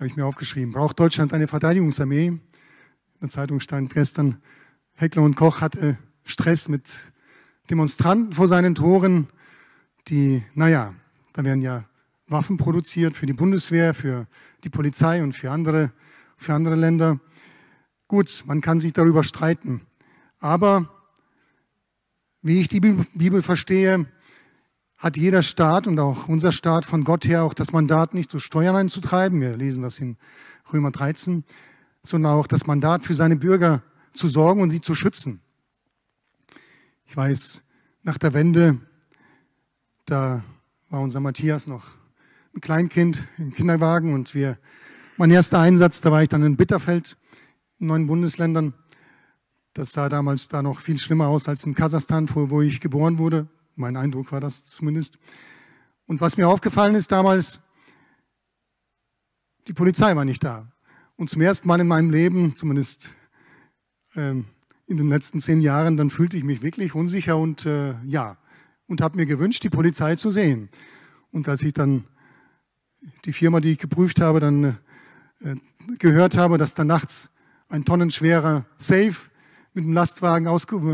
Habe 0.03 0.10
ich 0.10 0.17
mir 0.17 0.25
aufgeschrieben. 0.25 0.74
Braucht 0.74 1.00
Deutschland 1.00 1.31
eine 1.31 1.48
Verteidigungsarmee? 1.48 2.27
In 2.27 2.41
der 3.22 3.29
Zeitung 3.29 3.62
stand 3.62 3.93
gestern, 3.93 4.41
Heckler 4.95 5.22
und 5.22 5.38
Koch 5.38 5.62
hatte 5.62 5.98
Stress 6.25 6.67
mit 6.67 7.13
Demonstranten 7.69 8.33
vor 8.33 8.50
seinen 8.50 8.75
Toren, 8.75 9.29
die, 10.10 10.43
naja, 10.55 10.93
da 11.31 11.45
werden 11.45 11.62
ja 11.62 11.86
Waffen 12.27 12.57
produziert 12.57 13.15
für 13.15 13.27
die 13.27 13.31
Bundeswehr, 13.31 13.93
für 13.93 14.27
die 14.65 14.69
Polizei 14.69 15.24
und 15.24 15.31
für 15.31 15.50
andere, 15.51 15.93
für 16.36 16.53
andere 16.53 16.75
Länder. 16.75 17.22
Gut, 18.10 18.43
man 18.45 18.60
kann 18.60 18.81
sich 18.81 18.91
darüber 18.91 19.24
streiten. 19.24 19.83
Aber 20.39 20.89
wie 22.41 22.60
ich 22.60 22.67
die 22.67 22.81
Bibel 22.81 23.41
verstehe, 23.41 24.05
hat 25.03 25.17
jeder 25.17 25.41
Staat 25.41 25.86
und 25.86 26.00
auch 26.00 26.29
unser 26.29 26.53
Staat 26.53 26.86
von 26.86 27.03
Gott 27.03 27.25
her 27.25 27.43
auch 27.43 27.53
das 27.53 27.74
Mandat, 27.74 28.13
nicht 28.13 28.31
durch 28.31 28.45
Steuern 28.45 28.77
einzutreiben, 28.77 29.41
wir 29.41 29.57
lesen 29.57 29.83
das 29.83 30.00
in 30.00 30.15
Römer 30.72 30.91
13, 30.91 31.43
sondern 32.03 32.31
auch 32.31 32.48
das 32.48 32.67
Mandat 32.67 33.03
für 33.03 33.13
seine 33.13 33.36
Bürger 33.36 33.83
zu 34.13 34.29
sorgen 34.29 34.62
und 34.62 34.69
sie 34.69 34.79
zu 34.79 34.95
schützen. 34.95 35.41
Ich 37.05 37.17
weiß, 37.17 37.62
nach 38.03 38.17
der 38.17 38.33
Wende, 38.33 38.79
da 40.05 40.41
war 40.89 41.01
unser 41.01 41.19
Matthias 41.19 41.67
noch 41.67 41.83
ein 42.55 42.62
Kleinkind 42.62 43.27
im 43.38 43.53
Kinderwagen 43.53 44.13
und 44.13 44.33
wir, 44.33 44.57
mein 45.17 45.31
erster 45.31 45.60
Einsatz, 45.60 46.00
da 46.00 46.13
war 46.13 46.24
ich 46.24 46.29
dann 46.29 46.43
in 46.43 46.55
Bitterfeld 46.55 47.17
in 47.77 47.88
neuen 47.88 48.07
Bundesländern. 48.07 48.74
Das 49.74 49.91
sah 49.91 50.07
damals 50.07 50.48
da 50.48 50.62
noch 50.62 50.79
viel 50.79 50.98
schlimmer 50.98 51.27
aus 51.27 51.50
als 51.50 51.65
in 51.65 51.75
Kasachstan, 51.75 52.29
wo 52.33 52.62
ich 52.62 52.79
geboren 52.79 53.17
wurde. 53.17 53.50
Mein 53.75 53.97
Eindruck 53.97 54.31
war 54.31 54.39
das 54.39 54.65
zumindest. 54.65 55.17
Und 56.05 56.21
was 56.21 56.37
mir 56.37 56.47
aufgefallen 56.47 56.95
ist 56.95 57.11
damals, 57.11 57.59
die 59.67 59.73
Polizei 59.73 60.15
war 60.15 60.25
nicht 60.25 60.43
da. 60.43 60.71
Und 61.15 61.29
zum 61.29 61.41
ersten 61.41 61.67
Mal 61.67 61.79
in 61.79 61.87
meinem 61.87 62.11
Leben, 62.11 62.55
zumindest 62.55 63.11
ähm, 64.15 64.45
in 64.87 64.97
den 64.97 65.09
letzten 65.09 65.41
zehn 65.41 65.61
Jahren, 65.61 65.97
dann 65.97 66.09
fühlte 66.09 66.37
ich 66.37 66.43
mich 66.43 66.61
wirklich 66.61 66.93
unsicher 66.93 67.37
und 67.37 67.65
äh, 67.65 67.95
ja, 68.05 68.37
und 68.87 69.01
habe 69.01 69.17
mir 69.17 69.25
gewünscht, 69.25 69.63
die 69.63 69.69
Polizei 69.69 70.15
zu 70.15 70.29
sehen. 70.29 70.69
Und 71.31 71.47
als 71.47 71.63
ich 71.63 71.73
dann 71.73 72.05
die 73.25 73.33
Firma, 73.33 73.59
die 73.59 73.71
ich 73.71 73.79
geprüft 73.79 74.21
habe, 74.21 74.39
dann 74.39 74.77
äh, 75.41 75.55
gehört 75.97 76.37
habe, 76.37 76.57
dass 76.57 76.75
da 76.75 76.83
nachts 76.83 77.29
ein 77.69 77.85
tonnenschwerer 77.85 78.65
Safe 78.77 79.15
mit 79.73 79.85
dem 79.85 79.93
Lastwagen 79.93 80.47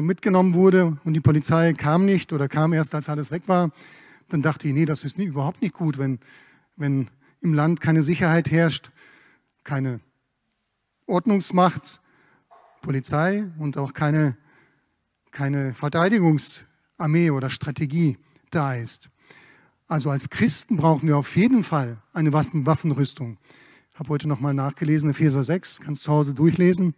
mitgenommen 0.06 0.54
wurde 0.54 0.98
und 1.04 1.14
die 1.14 1.20
Polizei 1.20 1.74
kam 1.74 2.06
nicht 2.06 2.32
oder 2.32 2.48
kam 2.48 2.74
erst, 2.74 2.96
als 2.96 3.10
alles 3.10 3.32
weg 3.32 3.48
war, 3.48 3.72
dann 4.30 4.42
dachte 4.42 4.68
ich, 4.68 4.74
nee, 4.74 4.86
das 4.86 5.04
ist 5.04 5.18
nie, 5.18 5.26
überhaupt 5.26 5.62
nicht 5.62 5.74
gut, 5.74 5.98
wenn, 5.98 6.20
wenn 6.78 7.10
im 7.42 7.54
Land 7.54 7.82
keine 7.82 8.02
Sicherheit 8.02 8.52
herrscht, 8.52 8.92
keine 9.64 10.00
Ordnungsmacht, 11.08 12.02
Polizei 12.82 13.46
und 13.58 13.78
auch 13.78 13.94
keine, 13.94 14.38
keine 15.32 15.74
Verteidigungsarmee 15.74 17.32
oder 17.32 17.50
Strategie 17.50 18.18
da 18.52 18.76
ist. 18.76 19.10
Also 19.88 20.12
als 20.12 20.30
Christen 20.30 20.78
brauchen 20.78 21.08
wir 21.08 21.18
auf 21.18 21.36
jeden 21.36 21.64
Fall 21.64 21.98
eine 22.14 22.32
Waffenrüstung. 22.32 23.38
Ich 23.92 24.00
habe 24.00 24.10
heute 24.10 24.28
nochmal 24.28 24.54
nachgelesen, 24.54 25.10
Epheser 25.10 25.44
6, 25.44 25.82
kannst 25.82 26.02
du 26.02 26.06
zu 26.06 26.12
Hause 26.12 26.34
durchlesen. 26.34 26.94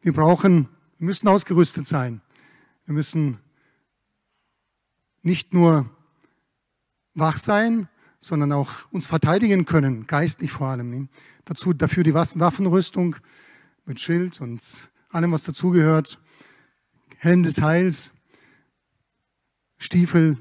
Wir 0.00 0.12
brauchen, 0.12 0.68
wir 0.98 1.06
müssen 1.06 1.26
ausgerüstet 1.26 1.88
sein. 1.88 2.20
Wir 2.86 2.94
müssen 2.94 3.38
nicht 5.22 5.52
nur 5.52 5.90
wach 7.14 7.36
sein, 7.36 7.88
sondern 8.20 8.52
auch 8.52 8.70
uns 8.90 9.06
verteidigen 9.06 9.64
können, 9.64 10.06
geistlich 10.06 10.52
vor 10.52 10.68
allem. 10.68 11.08
Dazu, 11.44 11.72
dafür 11.72 12.04
die 12.04 12.14
Waffenrüstung 12.14 13.16
mit 13.86 14.00
Schild 14.00 14.40
und 14.40 14.60
allem, 15.10 15.32
was 15.32 15.42
dazugehört. 15.42 16.20
Helm 17.16 17.42
des 17.42 17.60
Heils, 17.60 18.12
Stiefel 19.78 20.38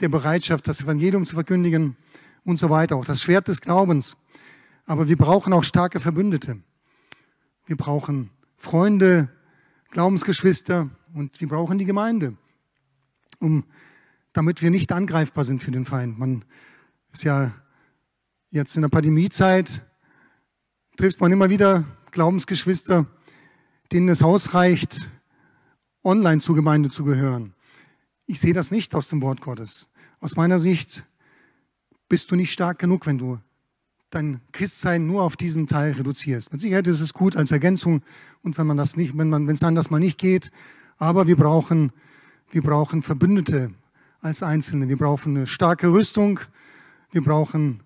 der 0.00 0.08
Bereitschaft, 0.08 0.68
das 0.68 0.82
Evangelium 0.82 1.24
zu 1.24 1.34
verkündigen 1.34 1.96
und 2.44 2.58
so 2.58 2.70
weiter. 2.70 2.96
Auch 2.96 3.04
das 3.04 3.22
Schwert 3.22 3.48
des 3.48 3.60
Glaubens. 3.60 4.16
Aber 4.84 5.08
wir 5.08 5.16
brauchen 5.16 5.52
auch 5.52 5.64
starke 5.64 6.00
Verbündete. 6.00 6.60
Wir 7.66 7.76
brauchen 7.76 8.30
Freunde, 8.58 9.28
Glaubensgeschwister 9.90 10.90
und 11.14 11.40
wir 11.40 11.48
brauchen 11.48 11.78
die 11.78 11.84
Gemeinde, 11.84 12.36
um, 13.38 13.64
damit 14.32 14.60
wir 14.60 14.70
nicht 14.70 14.92
angreifbar 14.92 15.44
sind 15.44 15.62
für 15.62 15.70
den 15.70 15.86
Feind. 15.86 16.18
Man 16.18 16.44
ist 17.12 17.22
ja 17.22 17.54
jetzt 18.50 18.76
in 18.76 18.82
der 18.82 18.88
Pandemiezeit, 18.88 19.82
trifft 20.96 21.20
man 21.20 21.32
immer 21.32 21.48
wieder 21.48 21.84
Glaubensgeschwister, 22.10 23.06
denen 23.92 24.08
es 24.08 24.22
ausreicht, 24.22 25.10
online 26.02 26.40
zur 26.40 26.56
Gemeinde 26.56 26.90
zu 26.90 27.04
gehören. 27.04 27.54
Ich 28.26 28.40
sehe 28.40 28.52
das 28.52 28.70
nicht 28.70 28.94
aus 28.94 29.08
dem 29.08 29.22
Wort 29.22 29.40
Gottes. 29.40 29.88
Aus 30.20 30.36
meiner 30.36 30.58
Sicht 30.58 31.06
bist 32.08 32.30
du 32.30 32.36
nicht 32.36 32.52
stark 32.52 32.78
genug, 32.78 33.06
wenn 33.06 33.18
du 33.18 33.38
dein 34.10 34.40
Christsein 34.52 35.06
nur 35.06 35.22
auf 35.22 35.36
diesen 35.36 35.66
Teil 35.66 35.92
reduzierst. 35.92 36.52
Mit 36.52 36.60
Sicherheit 36.60 36.86
ist 36.86 37.00
es 37.00 37.12
gut 37.12 37.36
als 37.36 37.50
Ergänzung 37.50 38.02
und 38.42 38.56
wenn 38.58 38.66
man 38.66 38.76
das 38.76 38.96
nicht, 38.96 39.16
wenn 39.18 39.28
man, 39.28 39.46
wenn 39.46 39.54
es 39.54 39.62
anders 39.62 39.90
mal 39.90 40.00
nicht 40.00 40.18
geht, 40.18 40.50
aber 40.96 41.26
wir 41.26 41.36
brauchen, 41.36 41.92
wir 42.50 42.62
brauchen 42.62 43.02
Verbündete 43.02 43.72
als 44.20 44.42
Einzelne. 44.42 44.88
Wir 44.88 44.96
brauchen 44.96 45.36
eine 45.36 45.46
starke 45.46 45.88
Rüstung. 45.88 46.40
Wir 47.10 47.22
brauchen 47.22 47.82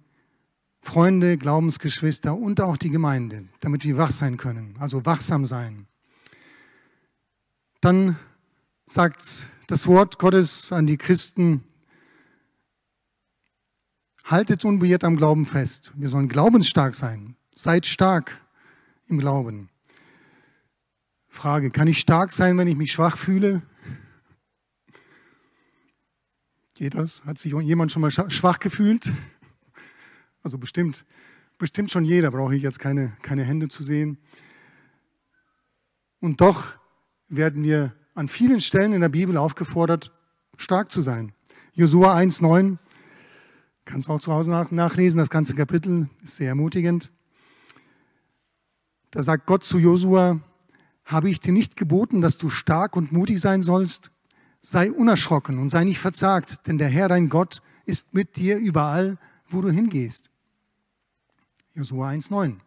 Freunde, 0.81 1.38
Glaubensgeschwister 1.38 2.35
und 2.37 2.61
auch 2.61 2.76
die 2.76 2.91
Gemeinde, 2.91 3.49
damit 3.61 3.85
wir 3.85 3.97
wach 3.97 4.11
sein 4.11 4.37
können, 4.37 4.75
also 4.81 5.07
wachsam 5.07 5.47
sein. 5.47 5.87
Dann 7.81 8.17
sagt 8.87 9.47
das 9.69 9.87
Wort 9.87 10.19
Gottes 10.19 10.73
an 10.73 10.87
die 10.87 10.97
Christen, 10.97 11.62
haltet 14.33 14.65
unbeirrt 14.65 15.05
am 15.05 15.17
Glauben 15.17 15.45
fest. 15.47 15.93
Wir 15.95 16.09
sollen 16.09 16.27
glaubensstark 16.27 16.95
sein. 16.95 17.37
Seid 17.55 17.87
stark 17.87 18.41
im 19.07 19.19
Glauben. 19.19 19.69
Frage, 21.29 21.71
kann 21.71 21.87
ich 21.87 21.99
stark 21.99 22.33
sein, 22.33 22.57
wenn 22.57 22.67
ich 22.67 22.77
mich 22.77 22.93
schwach 22.93 23.19
fühle? 23.19 23.62
Geht 26.75 26.95
das? 26.95 27.25
Hat 27.25 27.39
sich 27.39 27.53
jemand 27.53 27.93
schon 27.93 28.03
mal 28.03 28.11
schwach 28.11 28.59
gefühlt? 28.59 29.12
Also 30.43 30.59
bestimmt, 30.59 31.05
bestimmt 31.59 31.91
schon 31.91 32.05
jeder, 32.05 32.31
brauche 32.31 32.57
ich 32.57 32.62
jetzt 32.62 32.79
keine, 32.79 33.17
keine 33.23 33.45
Hände 33.45 33.69
zu 33.69 33.83
sehen. 33.83 34.19
Und 36.21 36.41
doch 36.41 36.75
werden 37.29 37.62
wir 37.62 37.95
an 38.15 38.29
vielen 38.29 38.61
Stellen 38.61 38.95
in 38.95 39.03
der 39.03 39.09
Bibel 39.09 39.37
aufgefordert, 39.37 40.11
stark 40.57 40.91
zu 40.91 41.03
sein. 41.03 41.33
Josua 41.75 42.17
1,9, 42.17 42.79
kannst 43.93 44.09
auch 44.09 44.23
zu 44.23 44.33
Hause 44.33 44.51
nach, 44.51 44.71
nachlesen, 44.71 45.19
das 45.19 45.29
ganze 45.29 45.55
Kapitel 45.55 46.09
ist 46.23 46.37
sehr 46.37 46.49
ermutigend. 46.49 47.11
Da 49.11 49.23
sagt 49.23 49.45
Gott 49.45 49.65
zu 49.65 49.79
Josua, 49.79 50.41
habe 51.05 51.29
ich 51.29 51.41
dir 51.41 51.53
nicht 51.53 51.77
geboten, 51.77 52.23
dass 52.23 52.39
du 52.39 52.49
stark 52.49 52.97
und 52.97 53.13
mutig 53.13 53.39
sein 53.39 53.63
sollst? 53.63 54.11
Sei 54.63 54.91
unerschrocken 54.91 55.59
und 55.59 55.69
sei 55.69 55.85
nicht 55.85 55.99
verzagt, 55.99 56.67
denn 56.67 56.79
der 56.79 56.89
Herr 56.89 57.09
dein 57.09 57.29
Gott 57.29 57.61
ist 57.85 58.15
mit 58.15 58.37
dir 58.37 58.57
überall, 58.57 59.19
wo 59.47 59.61
du 59.61 59.71
hingehst. 59.71 60.31
Josua 61.75 62.13
1,9. 62.13 62.61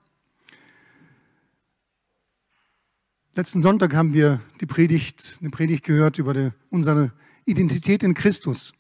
Letzten 3.34 3.64
Sonntag 3.64 3.96
haben 3.96 4.14
wir 4.14 4.42
die 4.62 4.68
Predigt, 4.68 5.40
eine 5.42 5.50
Predigt 5.50 5.86
gehört 5.86 6.20
über 6.20 6.36
die, 6.36 6.52
unsere 6.70 7.14
Identität 7.46 8.04
in 8.04 8.14
Christus. 8.14 8.74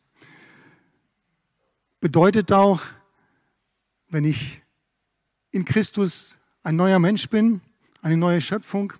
Bedeutet 2.05 2.51
auch, 2.51 2.83
wenn 4.09 4.25
ich 4.25 4.61
in 5.49 5.65
Christus 5.65 6.37
ein 6.61 6.75
neuer 6.75 6.99
Mensch 6.99 7.27
bin, 7.29 7.61
eine 8.03 8.15
neue 8.15 8.41
Schöpfung, 8.41 8.93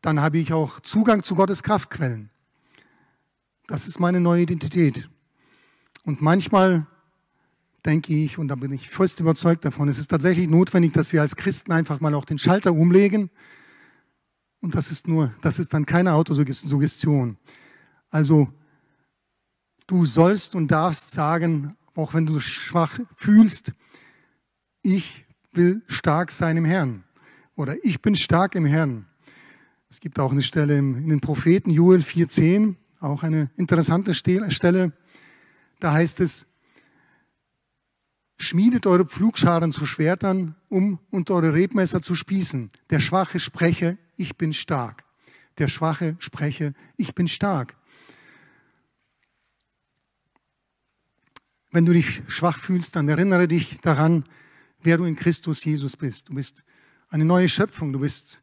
dann 0.00 0.18
habe 0.18 0.38
ich 0.38 0.54
auch 0.54 0.80
Zugang 0.80 1.22
zu 1.22 1.34
Gottes 1.34 1.62
Kraftquellen. 1.62 2.30
Das 3.66 3.86
ist 3.86 4.00
meine 4.00 4.18
neue 4.18 4.44
Identität. 4.44 5.10
Und 6.04 6.22
manchmal 6.22 6.86
denke 7.84 8.14
ich, 8.14 8.38
und 8.38 8.48
da 8.48 8.54
bin 8.54 8.72
ich 8.72 8.88
fest 8.88 9.20
überzeugt 9.20 9.66
davon, 9.66 9.90
es 9.90 9.98
ist 9.98 10.08
tatsächlich 10.08 10.48
notwendig, 10.48 10.94
dass 10.94 11.12
wir 11.12 11.20
als 11.20 11.36
Christen 11.36 11.72
einfach 11.72 12.00
mal 12.00 12.14
auch 12.14 12.24
den 12.24 12.38
Schalter 12.38 12.72
umlegen. 12.72 13.28
Und 14.62 14.74
das 14.74 14.90
ist 14.90 15.06
nur, 15.06 15.34
das 15.42 15.58
ist 15.58 15.74
dann 15.74 15.84
keine 15.84 16.14
Autosuggestion. 16.14 17.36
Also, 18.08 18.50
du 19.90 20.04
sollst 20.04 20.54
und 20.54 20.70
darfst 20.70 21.10
sagen, 21.10 21.76
auch 21.94 22.14
wenn 22.14 22.26
du 22.26 22.38
schwach 22.38 22.98
fühlst, 23.16 23.72
ich 24.82 25.26
will 25.52 25.82
stark 25.88 26.30
sein 26.30 26.56
im 26.56 26.64
Herrn. 26.64 27.04
Oder 27.56 27.84
ich 27.84 28.00
bin 28.00 28.14
stark 28.14 28.54
im 28.54 28.64
Herrn. 28.64 29.06
Es 29.90 30.00
gibt 30.00 30.20
auch 30.20 30.30
eine 30.30 30.42
Stelle 30.42 30.78
in 30.78 31.08
den 31.08 31.20
Propheten, 31.20 31.70
Joel 31.70 32.00
4,10, 32.00 32.76
auch 33.00 33.24
eine 33.24 33.50
interessante 33.56 34.14
Stelle. 34.14 34.92
Da 35.80 35.92
heißt 35.92 36.20
es, 36.20 36.46
Schmiedet 38.42 38.86
eure 38.86 39.04
Pflugscharen 39.04 39.70
zu 39.70 39.84
Schwertern 39.84 40.54
um 40.70 40.98
und 41.10 41.30
eure 41.30 41.52
Rebmesser 41.52 42.00
zu 42.00 42.14
Spießen. 42.14 42.70
Der 42.88 42.98
Schwache 42.98 43.38
spreche, 43.38 43.98
ich 44.16 44.38
bin 44.38 44.54
stark. 44.54 45.04
Der 45.58 45.68
Schwache 45.68 46.16
spreche, 46.20 46.72
ich 46.96 47.14
bin 47.14 47.28
stark. 47.28 47.76
Wenn 51.70 51.86
du 51.86 51.92
dich 51.92 52.22
schwach 52.26 52.58
fühlst, 52.58 52.96
dann 52.96 53.08
erinnere 53.08 53.46
dich 53.46 53.78
daran, 53.80 54.24
wer 54.82 54.96
du 54.96 55.04
in 55.04 55.16
Christus 55.16 55.64
Jesus 55.64 55.96
bist. 55.96 56.28
Du 56.28 56.34
bist 56.34 56.64
eine 57.08 57.24
neue 57.24 57.48
Schöpfung, 57.48 57.92
du 57.92 58.00
bist 58.00 58.42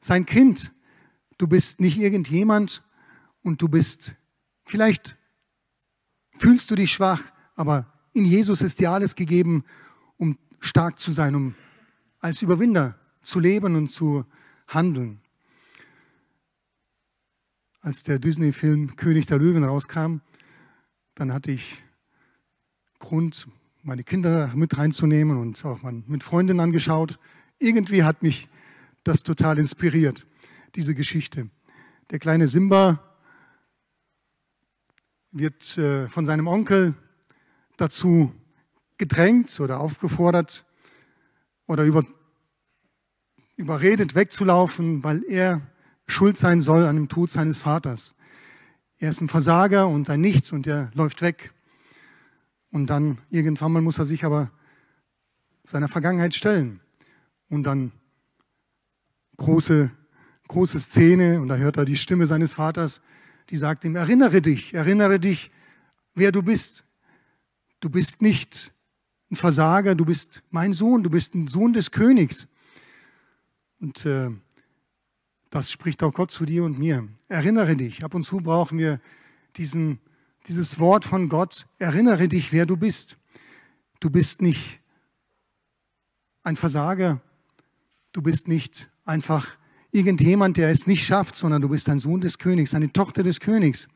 sein 0.00 0.26
Kind. 0.26 0.72
Du 1.38 1.46
bist 1.46 1.80
nicht 1.80 1.98
irgendjemand 1.98 2.82
und 3.42 3.60
du 3.60 3.68
bist, 3.68 4.14
vielleicht 4.64 5.16
fühlst 6.38 6.70
du 6.70 6.74
dich 6.74 6.92
schwach, 6.92 7.30
aber 7.54 7.92
in 8.12 8.24
Jesus 8.24 8.62
ist 8.62 8.80
dir 8.80 8.90
alles 8.90 9.14
gegeben, 9.14 9.64
um 10.16 10.38
stark 10.60 10.98
zu 10.98 11.12
sein, 11.12 11.34
um 11.34 11.54
als 12.20 12.40
Überwinder 12.40 12.98
zu 13.22 13.38
leben 13.38 13.76
und 13.76 13.90
zu 13.90 14.24
handeln. 14.68 15.20
Als 17.80 18.02
der 18.02 18.18
Disney-Film 18.18 18.96
König 18.96 19.26
der 19.26 19.38
Löwen 19.38 19.62
rauskam, 19.62 20.20
dann 21.14 21.32
hatte 21.32 21.52
ich 21.52 21.82
Grund, 22.98 23.48
meine 23.82 24.02
Kinder 24.02 24.50
mit 24.54 24.76
reinzunehmen 24.78 25.38
und 25.38 25.64
auch 25.64 25.82
mit 25.82 26.24
Freundinnen 26.24 26.60
angeschaut. 26.60 27.18
Irgendwie 27.58 28.02
hat 28.02 28.22
mich 28.22 28.48
das 29.04 29.22
total 29.22 29.58
inspiriert, 29.58 30.26
diese 30.74 30.94
Geschichte. 30.94 31.48
Der 32.10 32.18
kleine 32.18 32.48
Simba 32.48 33.00
wird 35.30 35.76
äh, 35.78 36.08
von 36.08 36.26
seinem 36.26 36.46
Onkel 36.46 36.94
dazu 37.76 38.32
gedrängt 38.98 39.60
oder 39.60 39.80
aufgefordert 39.80 40.64
oder 41.66 41.84
über, 41.84 42.04
überredet, 43.56 44.14
wegzulaufen, 44.14 45.04
weil 45.04 45.22
er 45.24 45.60
schuld 46.06 46.38
sein 46.38 46.60
soll 46.60 46.84
an 46.84 46.96
dem 46.96 47.08
Tod 47.08 47.30
seines 47.30 47.60
Vaters. 47.60 48.14
Er 48.98 49.10
ist 49.10 49.20
ein 49.20 49.28
Versager 49.28 49.88
und 49.88 50.08
ein 50.08 50.20
Nichts 50.20 50.52
und 50.52 50.66
er 50.66 50.90
läuft 50.94 51.20
weg. 51.20 51.52
Und 52.70 52.88
dann 52.88 53.18
irgendwann 53.30 53.72
mal 53.72 53.82
muss 53.82 53.98
er 53.98 54.04
sich 54.04 54.24
aber 54.24 54.50
seiner 55.64 55.88
Vergangenheit 55.88 56.34
stellen. 56.34 56.80
Und 57.48 57.64
dann 57.64 57.92
große, 59.36 59.90
große 60.48 60.80
Szene 60.80 61.40
und 61.40 61.48
da 61.48 61.56
hört 61.56 61.76
er 61.76 61.84
die 61.84 61.96
Stimme 61.96 62.26
seines 62.26 62.54
Vaters, 62.54 63.00
die 63.50 63.56
sagt 63.56 63.84
ihm, 63.84 63.96
erinnere 63.96 64.42
dich, 64.42 64.74
erinnere 64.74 65.20
dich, 65.20 65.50
wer 66.14 66.32
du 66.32 66.42
bist. 66.42 66.84
Du 67.80 67.90
bist 67.90 68.22
nicht 68.22 68.72
ein 69.30 69.36
Versager, 69.36 69.94
du 69.94 70.04
bist 70.04 70.42
mein 70.50 70.72
Sohn, 70.72 71.02
du 71.02 71.10
bist 71.10 71.34
ein 71.34 71.46
Sohn 71.46 71.72
des 71.72 71.90
Königs. 71.90 72.48
Und 73.80 74.04
äh, 74.06 74.30
das 75.50 75.70
spricht 75.70 76.02
auch 76.02 76.12
Gott 76.12 76.30
zu 76.30 76.44
dir 76.44 76.64
und 76.64 76.78
mir. 76.78 77.06
Erinnere 77.28 77.76
dich, 77.76 78.04
ab 78.04 78.14
und 78.14 78.24
zu 78.24 78.38
brauchen 78.38 78.78
wir 78.78 79.00
diesen, 79.56 80.00
dieses 80.46 80.78
Wort 80.78 81.04
von 81.04 81.28
Gott. 81.28 81.66
Erinnere 81.78 82.28
dich, 82.28 82.52
wer 82.52 82.66
du 82.66 82.76
bist. 82.76 83.16
Du 84.00 84.10
bist 84.10 84.42
nicht 84.42 84.80
ein 86.42 86.56
Versager, 86.56 87.20
du 88.12 88.22
bist 88.22 88.46
nicht 88.46 88.88
einfach 89.04 89.56
irgendjemand, 89.90 90.56
der 90.56 90.70
es 90.70 90.86
nicht 90.86 91.04
schafft, 91.04 91.34
sondern 91.34 91.62
du 91.62 91.68
bist 91.68 91.88
ein 91.88 91.98
Sohn 91.98 92.20
des 92.20 92.38
Königs, 92.38 92.74
eine 92.74 92.92
Tochter 92.92 93.22
des 93.22 93.40
Königs. 93.40 93.88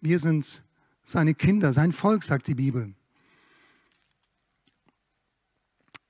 Wir 0.00 0.18
sind 0.18 0.62
seine 1.04 1.34
Kinder, 1.34 1.72
sein 1.72 1.92
Volk, 1.92 2.22
sagt 2.22 2.46
die 2.46 2.54
Bibel. 2.54 2.94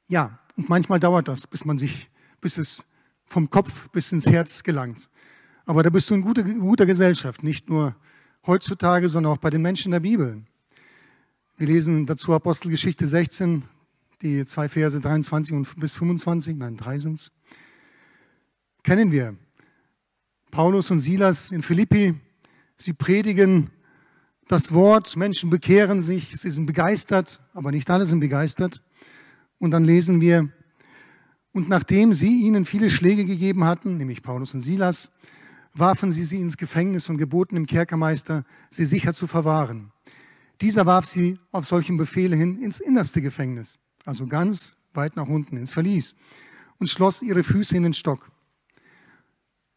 Ja, 0.09 0.39
und 0.57 0.69
manchmal 0.69 1.01
dauert 1.01 1.29
das, 1.29 1.47
bis 1.47 1.65
man 1.65 1.79
sich, 1.79 2.11
bis 2.41 2.59
es 2.59 2.85
vom 3.25 3.49
Kopf 3.49 3.89
bis 3.91 4.13
ins 4.13 4.27
Herz 4.27 4.63
gelangt. 4.63 5.09
Aber 5.65 5.83
da 5.83 5.91
bist 5.91 6.11
du 6.11 6.15
in 6.15 6.23
guter, 6.23 6.43
guter 6.43 6.85
Gesellschaft, 6.85 7.43
nicht 7.43 7.71
nur 7.71 7.97
heutzutage, 8.47 9.09
sondern 9.09 9.33
auch 9.33 9.39
bei 9.39 9.51
den 9.51 9.63
Menschen 9.63 9.93
der 9.93 10.01
Bibel. 10.01 10.43
Wir 11.57 11.67
lesen 11.67 12.07
dazu 12.07 12.33
Apostelgeschichte 12.33 13.07
16, 13.07 13.65
die 14.23 14.45
zwei 14.47 14.69
Verse 14.69 15.01
23 15.01 15.55
und 15.55 15.77
bis 15.79 15.95
25, 15.95 16.57
nein, 16.57 16.77
drei 16.77 16.99
sind 16.99 17.15
es. 17.15 17.33
Kennen 18.83 19.13
wir. 19.13 19.37
Paulus 20.51 20.91
und 20.91 21.01
Silas 21.01 21.53
in 21.53 21.63
Philippi, 21.63 22.15
sie 22.77 22.93
predigen 22.93 23.71
das 24.47 24.75
Wort, 24.75 25.17
Menschen 25.17 25.49
bekehren 25.51 26.03
sich, 26.03 26.39
sie 26.39 26.51
sind 26.51 26.67
begeistert, 26.67 27.41
aber 27.55 27.73
nicht 27.73 27.89
alle 27.91 28.07
sind 28.07 28.21
begeistert. 28.21 28.83
Und 29.59 29.71
dann 29.71 29.85
lesen 29.85 30.21
wir, 30.21 30.51
und 31.53 31.69
nachdem 31.69 32.15
sie 32.15 32.43
ihnen 32.43 32.67
viele 32.67 32.91
Schläge 32.91 33.25
gegeben 33.25 33.65
hatten, 33.65 33.97
nämlich 33.97 34.23
Paulus 34.23 34.55
und 34.55 34.61
Silas, 34.61 35.11
warfen 35.75 36.13
sie 36.13 36.25
sie 36.25 36.41
ins 36.41 36.57
Gefängnis 36.57 37.09
und 37.09 37.19
geboten 37.19 37.57
dem 37.57 37.67
Kerkermeister, 37.67 38.45
sie 38.71 38.87
sicher 38.87 39.13
zu 39.13 39.27
verwahren. 39.27 39.93
Dieser 40.61 40.87
warf 40.87 41.05
sie 41.05 41.39
auf 41.51 41.67
solchen 41.67 41.97
Befehl 41.97 42.35
hin 42.35 42.63
ins 42.63 42.81
innerste 42.81 43.21
Gefängnis, 43.21 43.79
also 44.05 44.27
ganz 44.27 44.77
weit 44.95 45.17
nach 45.17 45.29
unten, 45.29 45.57
ins 45.57 45.73
Verlies, 45.73 46.15
und 46.79 46.89
schloss 46.89 47.23
ihre 47.23 47.43
Füße 47.43 47.77
in 47.77 47.83
den 47.83 47.95
Stock. 47.95 48.31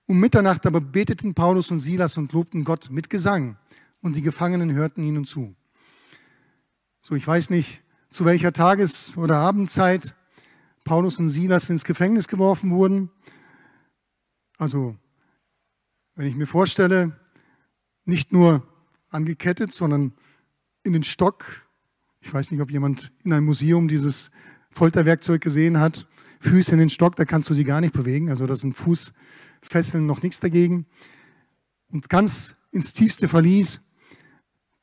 Um 0.06 0.20
Mitternacht 0.20 0.66
aber 0.66 0.80
beteten 0.80 1.34
Paulus 1.34 1.72
und 1.72 1.80
Silas 1.80 2.18
und 2.18 2.32
lobten 2.32 2.64
Gott 2.64 2.90
mit 2.92 3.10
Gesang 3.10 3.58
und 4.02 4.16
die 4.16 4.22
Gefangenen 4.22 4.74
hörten 4.74 5.04
ihnen 5.04 5.26
zu. 5.26 5.56
So, 7.02 7.16
ich 7.16 7.28
weiß 7.28 7.50
nicht, 7.50 7.82
zu 8.10 8.24
welcher 8.24 8.54
Tages- 8.54 9.18
oder 9.18 9.38
Abendzeit 9.38 10.16
Paulus 10.86 11.20
und 11.20 11.30
Silas 11.30 11.70
ins 11.70 11.84
Gefängnis 11.84 12.28
geworfen 12.28 12.72
wurden. 12.72 13.10
Also, 14.58 14.96
wenn 16.18 16.28
ich 16.28 16.36
mir 16.36 16.48
vorstelle, 16.48 17.16
nicht 18.04 18.34
nur 18.34 18.68
angekettet, 19.10 19.72
sondern 19.72 20.14
in 20.84 20.94
den 20.94 21.04
Stock. 21.04 21.46
Ich 22.22 22.34
weiß 22.34 22.52
nicht, 22.52 22.60
ob 22.60 22.72
jemand 22.72 23.12
in 23.24 23.32
einem 23.32 23.46
Museum 23.46 23.88
dieses 23.88 24.32
Folterwerkzeug 24.72 25.42
gesehen 25.42 25.80
hat. 25.80 26.08
Füße 26.40 26.72
in 26.72 26.80
den 26.80 26.90
Stock, 26.90 27.16
da 27.16 27.26
kannst 27.26 27.50
du 27.50 27.54
sie 27.54 27.64
gar 27.64 27.82
nicht 27.82 27.94
bewegen. 27.94 28.30
Also 28.30 28.48
das 28.48 28.62
sind 28.62 28.76
Fußfesseln, 28.76 30.08
noch 30.08 30.24
nichts 30.24 30.40
dagegen. 30.40 30.88
Und 31.90 32.10
ganz 32.10 32.56
ins 32.72 32.94
tiefste 32.94 33.30
Verlies, 33.30 33.80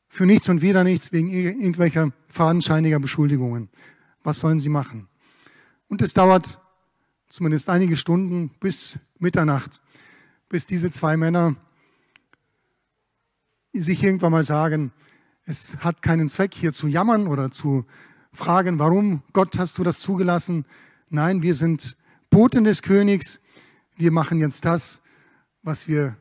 für 0.06 0.26
nichts 0.26 0.48
und 0.48 0.62
wieder 0.62 0.84
nichts, 0.84 1.10
wegen 1.10 1.30
irgendwelcher 1.30 2.12
fadenscheiniger 2.28 3.00
Beschuldigungen. 3.00 3.68
Was 4.22 4.38
sollen 4.38 4.60
sie 4.60 4.68
machen? 4.68 5.08
Und 5.88 6.00
es 6.00 6.14
dauert 6.14 6.60
zumindest 7.28 7.68
einige 7.68 7.96
Stunden 7.96 8.50
bis 8.60 9.00
Mitternacht, 9.18 9.82
bis 10.54 10.66
diese 10.66 10.92
zwei 10.92 11.16
Männer 11.16 11.56
sich 13.72 14.04
irgendwann 14.04 14.30
mal 14.30 14.44
sagen, 14.44 14.92
es 15.46 15.78
hat 15.78 16.00
keinen 16.00 16.28
Zweck 16.28 16.54
hier 16.54 16.72
zu 16.72 16.86
jammern 16.86 17.26
oder 17.26 17.50
zu 17.50 17.84
fragen, 18.32 18.78
warum 18.78 19.24
Gott 19.32 19.58
hast 19.58 19.78
du 19.78 19.82
das 19.82 19.98
zugelassen. 19.98 20.64
Nein, 21.08 21.42
wir 21.42 21.56
sind 21.56 21.96
Boten 22.30 22.62
des 22.62 22.82
Königs. 22.82 23.40
Wir 23.96 24.12
machen 24.12 24.38
jetzt 24.38 24.64
das, 24.64 25.00
was 25.64 25.88
wir, 25.88 26.16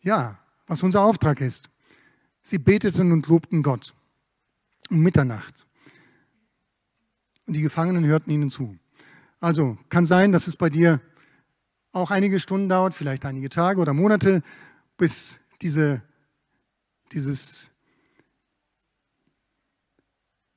ja, 0.00 0.36
was 0.66 0.82
unser 0.82 1.02
Auftrag 1.02 1.40
ist. 1.40 1.70
Sie 2.42 2.58
beteten 2.58 3.12
und 3.12 3.28
lobten 3.28 3.62
Gott 3.62 3.94
um 4.90 4.98
Mitternacht. 4.98 5.64
Und 7.46 7.54
die 7.54 7.62
Gefangenen 7.62 8.04
hörten 8.04 8.32
ihnen 8.32 8.50
zu. 8.50 8.76
Also 9.38 9.78
kann 9.90 10.06
sein, 10.06 10.32
dass 10.32 10.48
es 10.48 10.56
bei 10.56 10.70
dir 10.70 11.00
auch 11.92 12.10
einige 12.10 12.40
Stunden 12.40 12.68
dauert, 12.68 12.94
vielleicht 12.94 13.24
einige 13.24 13.48
Tage 13.48 13.80
oder 13.80 13.94
Monate, 13.94 14.42
bis 14.96 15.38
diese, 15.62 16.02
dieses, 17.12 17.70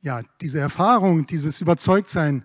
ja, 0.01 0.21
diese 0.41 0.59
Erfahrung, 0.59 1.25
dieses 1.27 1.61
Überzeugtsein, 1.61 2.43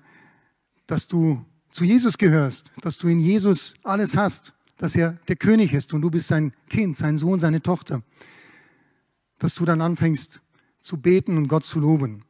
dass 0.86 1.08
du 1.08 1.44
zu 1.70 1.84
Jesus 1.84 2.18
gehörst, 2.18 2.70
dass 2.82 2.98
du 2.98 3.08
in 3.08 3.20
Jesus 3.20 3.74
alles 3.82 4.16
hast, 4.16 4.54
dass 4.76 4.94
er 4.94 5.18
der 5.28 5.36
König 5.36 5.72
ist 5.72 5.92
und 5.92 6.02
du 6.02 6.10
bist 6.10 6.28
sein 6.28 6.52
Kind, 6.68 6.96
sein 6.96 7.18
Sohn, 7.18 7.40
seine 7.40 7.62
Tochter, 7.62 8.02
dass 9.38 9.54
du 9.54 9.64
dann 9.64 9.80
anfängst 9.80 10.40
zu 10.80 10.98
beten 10.98 11.36
und 11.36 11.48
Gott 11.48 11.64
zu 11.64 11.80
loben. 11.80 12.24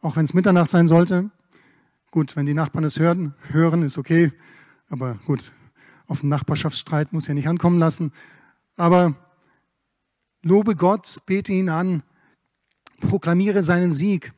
Auch 0.00 0.16
wenn 0.16 0.24
es 0.24 0.34
Mitternacht 0.34 0.70
sein 0.70 0.88
sollte, 0.88 1.30
Gut, 2.16 2.34
wenn 2.34 2.46
die 2.46 2.54
Nachbarn 2.54 2.84
es 2.84 2.98
hören, 2.98 3.34
hören, 3.50 3.82
ist 3.82 3.98
okay. 3.98 4.32
Aber 4.88 5.18
gut, 5.26 5.52
auf 6.08 6.20
den 6.20 6.28
Nachbarschaftsstreit 6.28 7.12
muss 7.12 7.26
ja 7.26 7.34
nicht 7.34 7.48
ankommen 7.48 7.78
lassen. 7.78 8.12
Aber 8.76 9.14
lobe 10.42 10.76
Gott, 10.76 11.22
bete 11.26 11.52
ihn 11.52 11.68
an, 11.68 12.02
proklamiere 13.00 13.62
seinen 13.62 13.92
Sieg, 13.92 14.32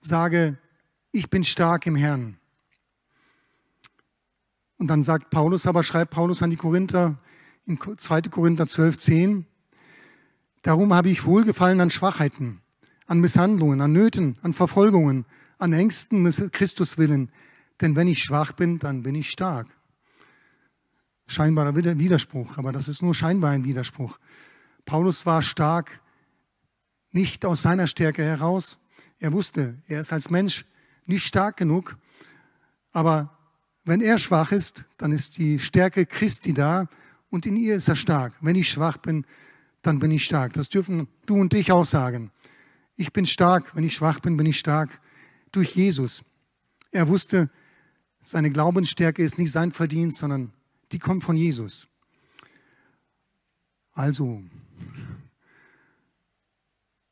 sage, 0.00 0.58
ich 1.12 1.30
bin 1.30 1.44
stark 1.44 1.86
im 1.86 1.96
Herrn. 1.96 2.38
Und 4.78 4.88
dann 4.88 5.02
sagt 5.02 5.30
Paulus, 5.30 5.66
aber 5.66 5.82
schreibt 5.82 6.10
Paulus 6.10 6.42
an 6.42 6.50
die 6.50 6.56
Korinther 6.56 7.18
in 7.64 7.78
2. 7.78 8.22
Korinther 8.22 8.66
12, 8.66 8.98
10, 8.98 9.46
darum 10.62 10.92
habe 10.92 11.08
ich 11.08 11.24
Wohlgefallen 11.24 11.80
an 11.80 11.90
Schwachheiten, 11.90 12.60
an 13.06 13.20
Misshandlungen, 13.20 13.80
an 13.80 13.92
Nöten, 13.92 14.36
an 14.42 14.52
Verfolgungen, 14.52 15.24
an 15.58 15.72
Ängsten 15.72 16.30
Christus 16.52 16.98
willen. 16.98 17.30
Denn 17.80 17.96
wenn 17.96 18.08
ich 18.08 18.22
schwach 18.22 18.52
bin, 18.52 18.78
dann 18.78 19.02
bin 19.02 19.14
ich 19.14 19.30
stark. 19.30 19.66
Scheinbarer 21.26 21.74
Widerspruch, 21.74 22.56
aber 22.56 22.72
das 22.72 22.88
ist 22.88 23.02
nur 23.02 23.14
scheinbar 23.14 23.50
ein 23.50 23.64
Widerspruch. 23.64 24.18
Paulus 24.84 25.26
war 25.26 25.42
stark 25.42 26.00
nicht 27.10 27.44
aus 27.44 27.62
seiner 27.62 27.86
Stärke 27.86 28.22
heraus. 28.22 28.78
Er 29.18 29.32
wusste, 29.32 29.76
er 29.88 30.00
ist 30.00 30.12
als 30.12 30.30
Mensch 30.30 30.64
nicht 31.06 31.26
stark 31.26 31.56
genug. 31.56 31.96
Aber 32.92 33.36
wenn 33.84 34.00
er 34.00 34.18
schwach 34.18 34.52
ist, 34.52 34.84
dann 34.98 35.12
ist 35.12 35.38
die 35.38 35.58
Stärke 35.58 36.06
Christi 36.06 36.52
da 36.52 36.88
und 37.30 37.46
in 37.46 37.56
ihr 37.56 37.76
ist 37.76 37.88
er 37.88 37.96
stark. 37.96 38.34
Wenn 38.40 38.56
ich 38.56 38.68
schwach 38.68 38.98
bin, 38.98 39.24
dann 39.82 39.98
bin 39.98 40.10
ich 40.10 40.24
stark. 40.24 40.52
Das 40.52 40.68
dürfen 40.68 41.08
du 41.26 41.36
und 41.36 41.54
ich 41.54 41.72
auch 41.72 41.84
sagen. 41.84 42.30
Ich 42.96 43.12
bin 43.12 43.26
stark, 43.26 43.74
wenn 43.74 43.84
ich 43.84 43.94
schwach 43.94 44.20
bin, 44.20 44.36
bin 44.36 44.46
ich 44.46 44.58
stark 44.58 45.00
durch 45.52 45.74
Jesus. 45.74 46.24
Er 46.90 47.08
wusste, 47.08 47.50
seine 48.22 48.50
Glaubensstärke 48.50 49.22
ist 49.22 49.38
nicht 49.38 49.52
sein 49.52 49.72
Verdienst, 49.72 50.18
sondern 50.18 50.52
die 50.92 50.98
kommt 50.98 51.24
von 51.24 51.36
Jesus. 51.36 51.88
Also, 53.92 54.42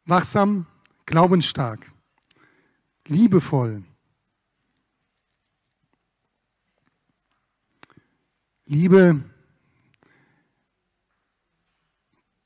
wachsam, 0.04 0.66
glaubensstark, 1.06 1.90
liebevoll, 3.06 3.84
Liebe, 8.66 9.22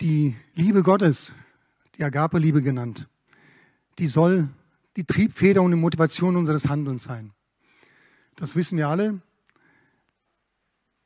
die 0.00 0.36
Liebe 0.54 0.82
Gottes, 0.82 1.34
die 1.94 2.02
Agape-Liebe 2.02 2.60
genannt, 2.60 3.08
die 3.98 4.06
soll 4.06 4.48
die 4.96 5.04
Triebfeder 5.04 5.62
und 5.62 5.70
die 5.70 5.76
Motivation 5.76 6.36
unseres 6.36 6.68
Handelns 6.68 7.04
sein. 7.04 7.32
Das 8.34 8.56
wissen 8.56 8.78
wir 8.78 8.88
alle. 8.88 9.20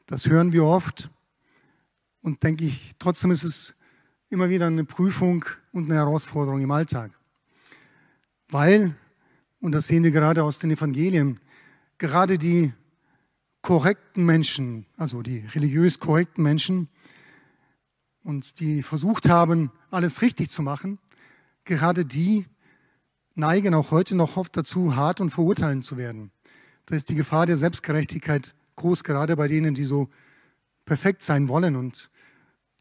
Das 0.06 0.26
hören 0.26 0.52
wir 0.52 0.64
oft. 0.64 1.10
Und 2.22 2.42
denke 2.42 2.64
ich, 2.64 2.92
trotzdem 2.98 3.30
ist 3.30 3.42
es 3.42 3.74
immer 4.30 4.48
wieder 4.48 4.66
eine 4.66 4.84
Prüfung 4.84 5.44
und 5.72 5.86
eine 5.86 5.94
Herausforderung 5.94 6.62
im 6.62 6.70
Alltag. 6.70 7.10
Weil, 8.48 8.94
und 9.60 9.72
das 9.72 9.86
sehen 9.86 10.04
wir 10.04 10.10
gerade 10.10 10.44
aus 10.44 10.58
den 10.58 10.70
Evangelien, 10.70 11.40
gerade 11.98 12.38
die 12.38 12.72
korrekten 13.60 14.24
Menschen, 14.24 14.86
also 14.96 15.22
die 15.22 15.46
religiös 15.54 15.98
korrekten 15.98 16.42
Menschen, 16.42 16.88
und 18.24 18.60
die 18.60 18.82
versucht 18.82 19.28
haben, 19.28 19.72
alles 19.90 20.22
richtig 20.22 20.50
zu 20.50 20.62
machen, 20.62 20.98
gerade 21.64 22.04
die 22.04 22.46
neigen 23.34 23.74
auch 23.74 23.90
heute 23.90 24.14
noch 24.14 24.36
oft 24.36 24.56
dazu, 24.56 24.94
hart 24.94 25.20
und 25.20 25.30
verurteilen 25.30 25.82
zu 25.82 25.96
werden. 25.96 26.30
Da 26.86 26.96
ist 26.96 27.08
die 27.08 27.14
Gefahr 27.14 27.46
der 27.46 27.56
Selbstgerechtigkeit 27.56 28.54
groß, 28.76 29.04
gerade 29.04 29.36
bei 29.36 29.48
denen, 29.48 29.74
die 29.74 29.84
so 29.84 30.08
perfekt 30.84 31.22
sein 31.22 31.48
wollen 31.48 31.76
und 31.76 32.10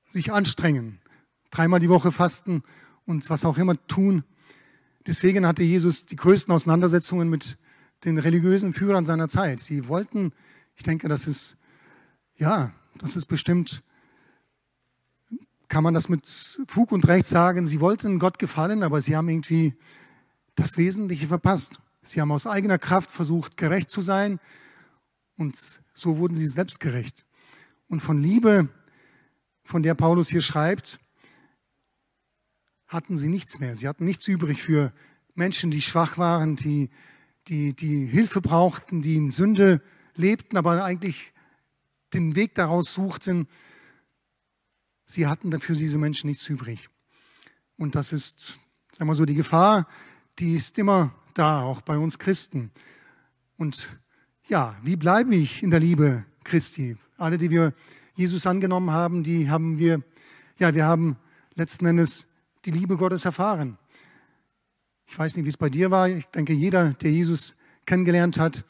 sich 0.10 0.32
anstrengen, 0.32 1.00
dreimal 1.52 1.80
die 1.80 1.90
Woche 1.90 2.12
fasten 2.12 2.64
und 3.06 3.30
was 3.30 3.46
auch 3.46 3.58
immer 3.58 3.76
tun. 3.88 4.24
Deswegen 5.08 5.46
hatte 5.46 5.64
Jesus 5.64 6.06
die 6.06 6.16
größten 6.16 6.54
Auseinandersetzungen 6.54 7.30
mit 7.30 7.58
den 8.04 8.18
religiösen 8.18 8.74
Führern 8.74 9.06
seiner 9.06 9.30
Zeit. 9.30 9.60
Sie 9.60 9.88
wollten, 9.88 10.34
ich 10.76 10.84
denke, 10.84 11.08
das 11.08 11.28
ist, 11.28 11.58
ja, 12.38 12.74
das 12.98 13.16
ist 13.16 13.26
bestimmt, 13.26 13.84
kann 15.68 15.84
man 15.84 15.94
das 15.94 16.10
mit 16.10 16.60
Fug 16.68 16.92
und 16.92 17.08
Recht 17.08 17.28
sagen, 17.28 17.66
sie 17.66 17.80
wollten 17.80 18.20
Gott 18.20 18.40
gefallen, 18.40 18.84
aber 18.84 19.00
sie 19.02 19.16
haben 19.16 19.30
irgendwie 19.30 19.76
das 20.56 20.78
Wesentliche 20.78 21.28
verpasst. 21.28 21.80
Sie 22.02 22.20
haben 22.20 22.32
aus 22.32 22.48
eigener 22.48 22.78
Kraft 22.78 23.12
versucht, 23.12 23.58
gerecht 23.58 23.90
zu 23.90 24.02
sein 24.02 24.40
und 25.42 25.82
so 25.94 26.18
wurden 26.18 26.36
sie 26.36 26.48
selbstgerecht. 26.48 27.26
Und 27.88 28.00
von 28.00 28.22
Liebe, 28.22 28.70
von 29.64 29.82
der 29.82 29.96
Paulus 29.96 30.30
hier 30.30 30.42
schreibt, 30.42 31.00
hatten 32.88 33.18
sie 33.18 33.28
nichts 33.28 33.60
mehr. 33.60 33.76
Sie 33.76 33.88
hatten 33.88 34.06
nichts 34.06 34.28
übrig 34.28 34.62
für 34.62 34.94
Menschen, 35.34 35.72
die 35.72 35.82
schwach 35.82 36.20
waren, 36.20 36.58
die, 36.58 36.90
die, 37.48 37.74
die 37.74 38.06
Hilfe 38.06 38.40
brauchten, 38.40 39.02
die 39.02 39.16
in 39.16 39.32
Sünde 39.32 39.82
lebten, 40.16 40.58
aber 40.58 40.84
eigentlich 40.84 41.34
den 42.14 42.36
Weg 42.36 42.54
daraus 42.54 42.94
suchten. 42.94 43.48
Sie 45.06 45.26
hatten 45.26 45.50
dafür 45.50 45.76
diese 45.76 45.98
Menschen 45.98 46.30
nichts 46.30 46.48
übrig. 46.50 46.90
Und 47.78 47.96
das 47.96 48.14
ist, 48.14 48.60
sagen 48.96 49.10
wir 49.10 49.16
so, 49.16 49.26
die 49.26 49.34
Gefahr, 49.34 49.88
die 50.38 50.54
ist 50.54 50.78
immer 50.78 51.16
da, 51.34 51.64
auch 51.64 51.82
bei 51.82 51.98
uns 51.98 52.20
Christen. 52.20 52.72
Und 53.58 53.98
ja, 54.48 54.76
wie 54.82 54.96
bleibe 54.96 55.36
ich 55.36 55.64
in 55.64 55.72
der 55.72 55.80
Liebe 55.80 56.26
Christi? 56.44 56.98
Alle, 57.18 57.38
die 57.38 57.50
wir 57.50 57.74
Jesus 58.16 58.46
angenommen 58.46 58.92
haben, 58.92 59.24
die 59.24 59.50
haben 59.50 59.78
wir, 59.78 60.02
ja, 60.60 60.74
wir 60.74 60.86
haben 60.86 61.18
letzten 61.56 61.86
Endes 61.86 62.28
die 62.66 62.72
Liebe 62.72 62.98
Gottes 62.98 63.26
erfahren. 63.26 63.78
Ich 65.08 65.18
weiß 65.18 65.36
nicht, 65.36 65.46
wie 65.46 65.50
es 65.50 65.58
bei 65.58 65.70
dir 65.70 65.92
war. 65.92 66.10
Ich 66.10 66.26
denke, 66.28 66.54
jeder, 66.54 66.94
der 66.94 67.12
Jesus 67.12 67.56
kennengelernt 67.86 68.40
hat, 68.40 68.66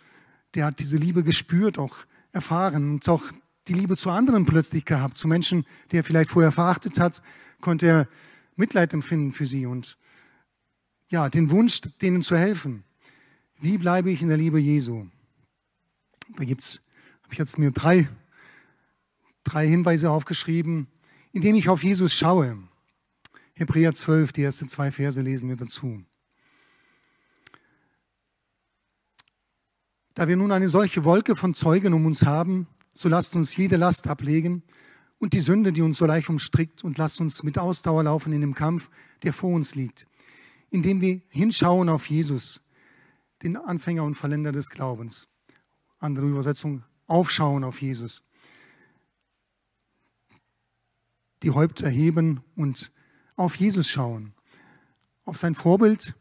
der 0.55 0.65
hat 0.65 0.79
diese 0.79 0.97
Liebe 0.97 1.23
gespürt, 1.23 1.77
auch 1.79 1.95
erfahren 2.31 2.93
und 2.93 3.09
auch 3.09 3.23
die 3.67 3.73
Liebe 3.73 3.95
zu 3.95 4.09
anderen 4.09 4.45
plötzlich 4.45 4.85
gehabt. 4.85 5.17
Zu 5.17 5.27
Menschen, 5.27 5.65
die 5.91 5.97
er 5.97 6.03
vielleicht 6.03 6.29
vorher 6.29 6.51
verachtet 6.51 6.99
hat, 6.99 7.21
konnte 7.61 7.87
er 7.87 8.07
Mitleid 8.55 8.93
empfinden 8.93 9.31
für 9.31 9.45
sie. 9.45 9.65
Und 9.65 9.97
ja, 11.09 11.29
den 11.29 11.51
Wunsch, 11.51 11.81
denen 12.01 12.21
zu 12.21 12.35
helfen. 12.35 12.83
Wie 13.59 13.77
bleibe 13.77 14.09
ich 14.09 14.21
in 14.21 14.29
der 14.29 14.37
Liebe 14.37 14.59
Jesu? 14.59 15.07
Da 16.35 16.45
gibt's, 16.45 16.81
habe 17.23 17.33
ich 17.33 17.39
jetzt 17.39 17.57
mir 17.57 17.71
drei, 17.71 18.07
drei 19.43 19.67
Hinweise 19.67 20.11
aufgeschrieben, 20.11 20.87
indem 21.33 21.55
ich 21.55 21.69
auf 21.69 21.83
Jesus 21.83 22.13
schaue. 22.13 22.57
Hebräer 23.53 23.93
12, 23.93 24.33
die 24.33 24.43
ersten 24.43 24.69
zwei 24.69 24.91
Verse 24.91 25.21
lesen 25.21 25.49
wir 25.49 25.55
dazu. 25.55 26.03
Da 30.13 30.27
wir 30.27 30.35
nun 30.35 30.51
eine 30.51 30.69
solche 30.69 31.03
Wolke 31.03 31.35
von 31.35 31.53
Zeugen 31.53 31.93
um 31.93 32.05
uns 32.05 32.25
haben, 32.25 32.67
so 32.93 33.07
lasst 33.07 33.35
uns 33.35 33.55
jede 33.55 33.77
Last 33.77 34.07
ablegen 34.07 34.63
und 35.19 35.33
die 35.33 35.39
Sünde, 35.39 35.71
die 35.71 35.81
uns 35.81 35.97
so 35.97 36.05
leicht 36.05 36.29
umstrickt, 36.29 36.83
und 36.83 36.97
lasst 36.97 37.21
uns 37.21 37.43
mit 37.43 37.57
Ausdauer 37.57 38.03
laufen 38.03 38.33
in 38.33 38.41
dem 38.41 38.55
Kampf, 38.55 38.89
der 39.23 39.33
vor 39.33 39.51
uns 39.51 39.75
liegt, 39.75 40.07
indem 40.69 40.99
wir 40.99 41.21
hinschauen 41.29 41.89
auf 41.89 42.09
Jesus, 42.09 42.61
den 43.43 43.55
Anfänger 43.55 44.03
und 44.03 44.15
Verländer 44.15 44.51
des 44.51 44.69
Glaubens. 44.69 45.30
Andere 46.01 46.27
Übersetzung, 46.27 46.83
aufschauen 47.05 47.63
auf 47.63 47.81
Jesus. 47.81 48.23
Die 51.43 51.51
Häupter 51.51 51.87
heben 51.89 52.43
und 52.55 52.91
auf 53.35 53.55
Jesus 53.55 53.87
schauen, 53.87 54.33
auf 55.23 55.37
sein 55.37 55.55
Vorbild, 55.55 56.15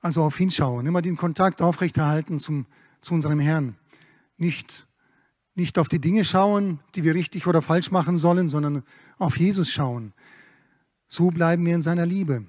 also 0.00 0.24
auf 0.24 0.38
ihn 0.40 0.50
schauen, 0.50 0.86
immer 0.86 1.02
den 1.02 1.16
Kontakt 1.16 1.62
aufrechterhalten 1.62 2.40
zum, 2.40 2.66
zu 3.00 3.14
unserem 3.14 3.38
Herrn. 3.38 3.76
Nicht, 4.36 4.88
nicht 5.54 5.78
auf 5.78 5.88
die 5.88 6.00
Dinge 6.00 6.24
schauen, 6.24 6.80
die 6.96 7.04
wir 7.04 7.14
richtig 7.14 7.46
oder 7.46 7.62
falsch 7.62 7.92
machen 7.92 8.18
sollen, 8.18 8.48
sondern 8.48 8.82
auf 9.18 9.38
Jesus 9.38 9.70
schauen. 9.70 10.12
So 11.06 11.30
bleiben 11.30 11.64
wir 11.64 11.74
in 11.74 11.82
seiner 11.82 12.06
Liebe. 12.06 12.44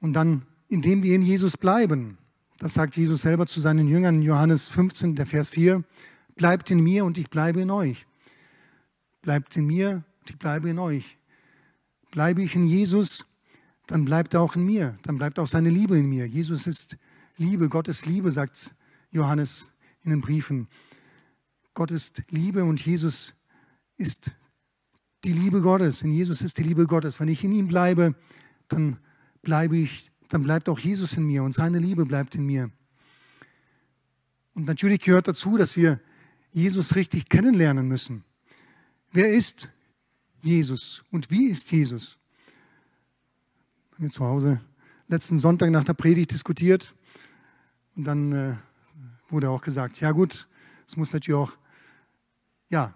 Und 0.00 0.14
dann, 0.14 0.42
indem 0.68 1.04
wir 1.04 1.14
in 1.14 1.22
Jesus 1.22 1.56
bleiben, 1.56 2.18
das 2.62 2.74
sagt 2.74 2.96
Jesus 2.96 3.22
selber 3.22 3.48
zu 3.48 3.58
seinen 3.58 3.88
Jüngern 3.88 4.14
in 4.14 4.22
Johannes 4.22 4.68
15, 4.68 5.16
der 5.16 5.26
Vers 5.26 5.50
4, 5.50 5.82
bleibt 6.36 6.70
in 6.70 6.78
mir 6.78 7.04
und 7.04 7.18
ich 7.18 7.28
bleibe 7.28 7.60
in 7.60 7.72
euch. 7.72 8.06
Bleibt 9.20 9.56
in 9.56 9.66
mir 9.66 10.04
und 10.20 10.30
ich 10.30 10.38
bleibe 10.38 10.70
in 10.70 10.78
euch. 10.78 11.18
Bleibe 12.12 12.40
ich 12.40 12.54
in 12.54 12.68
Jesus, 12.68 13.26
dann 13.88 14.04
bleibt 14.04 14.34
er 14.34 14.42
auch 14.42 14.54
in 14.54 14.64
mir, 14.64 14.96
dann 15.02 15.18
bleibt 15.18 15.40
auch 15.40 15.48
seine 15.48 15.70
Liebe 15.70 15.98
in 15.98 16.08
mir. 16.08 16.24
Jesus 16.26 16.68
ist 16.68 16.96
Liebe, 17.36 17.68
Gott 17.68 17.88
ist 17.88 18.06
Liebe, 18.06 18.30
sagt 18.30 18.76
Johannes 19.10 19.72
in 20.04 20.10
den 20.10 20.20
Briefen. 20.20 20.68
Gott 21.74 21.90
ist 21.90 22.22
Liebe 22.28 22.62
und 22.62 22.86
Jesus 22.86 23.34
ist 23.96 24.36
die 25.24 25.32
Liebe 25.32 25.62
Gottes. 25.62 26.02
In 26.02 26.12
Jesus 26.12 26.40
ist 26.42 26.58
die 26.58 26.62
Liebe 26.62 26.86
Gottes. 26.86 27.18
Wenn 27.18 27.26
ich 27.26 27.42
in 27.42 27.50
ihm 27.50 27.66
bleibe, 27.66 28.14
dann 28.68 28.98
bleibe 29.42 29.76
ich, 29.76 30.11
dann 30.32 30.42
bleibt 30.42 30.70
auch 30.70 30.78
Jesus 30.78 31.12
in 31.18 31.24
mir 31.24 31.42
und 31.42 31.52
seine 31.52 31.78
Liebe 31.78 32.06
bleibt 32.06 32.34
in 32.34 32.46
mir. 32.46 32.70
Und 34.54 34.66
natürlich 34.66 35.00
gehört 35.00 35.28
dazu, 35.28 35.58
dass 35.58 35.76
wir 35.76 36.00
Jesus 36.52 36.94
richtig 36.94 37.28
kennenlernen 37.28 37.86
müssen. 37.86 38.24
Wer 39.10 39.34
ist 39.34 39.70
Jesus 40.40 41.04
und 41.10 41.30
wie 41.30 41.48
ist 41.48 41.70
Jesus? 41.70 42.16
Haben 43.92 44.04
wir 44.04 44.10
zu 44.10 44.24
Hause 44.24 44.60
letzten 45.08 45.38
Sonntag 45.38 45.70
nach 45.70 45.84
der 45.84 45.92
Predigt 45.92 46.32
diskutiert. 46.32 46.94
Und 47.94 48.04
dann 48.04 48.32
äh, 48.32 48.56
wurde 49.28 49.50
auch 49.50 49.60
gesagt, 49.60 50.00
ja 50.00 50.12
gut, 50.12 50.48
es 50.86 50.96
muss 50.96 51.12
natürlich 51.12 51.38
auch, 51.38 51.52
ja, 52.70 52.94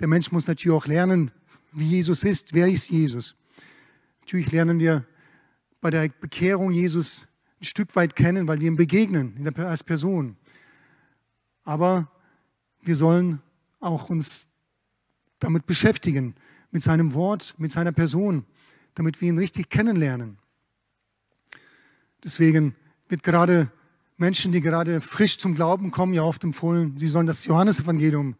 der 0.00 0.08
Mensch 0.08 0.30
muss 0.30 0.46
natürlich 0.46 0.76
auch 0.76 0.86
lernen, 0.86 1.30
wie 1.72 1.88
Jesus 1.88 2.24
ist. 2.24 2.52
Wer 2.52 2.68
ist 2.68 2.90
Jesus? 2.90 3.36
Natürlich 4.20 4.52
lernen 4.52 4.78
wir 4.78 5.06
bei 5.82 5.90
der 5.90 6.08
Bekehrung 6.08 6.70
Jesus 6.70 7.26
ein 7.60 7.64
Stück 7.64 7.94
weit 7.96 8.16
kennen, 8.16 8.48
weil 8.48 8.60
wir 8.60 8.68
ihm 8.68 8.76
begegnen 8.76 9.54
als 9.58 9.84
Person. 9.84 10.36
Aber 11.64 12.10
wir 12.80 12.96
sollen 12.96 13.42
auch 13.80 14.08
uns 14.08 14.46
damit 15.40 15.66
beschäftigen, 15.66 16.34
mit 16.70 16.82
seinem 16.82 17.12
Wort, 17.14 17.54
mit 17.58 17.72
seiner 17.72 17.92
Person, 17.92 18.46
damit 18.94 19.20
wir 19.20 19.28
ihn 19.28 19.38
richtig 19.38 19.68
kennenlernen. 19.68 20.38
Deswegen 22.24 22.76
wird 23.08 23.24
gerade 23.24 23.70
Menschen, 24.16 24.52
die 24.52 24.60
gerade 24.60 25.00
frisch 25.00 25.36
zum 25.36 25.54
Glauben 25.56 25.90
kommen, 25.90 26.14
ja 26.14 26.22
oft 26.22 26.44
empfohlen, 26.44 26.96
sie 26.96 27.08
sollen 27.08 27.26
das 27.26 27.44
Johannesevangelium 27.44 28.36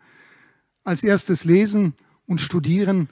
als 0.85 1.03
erstes 1.03 1.45
lesen 1.45 1.95
und 2.27 2.41
studieren 2.41 3.09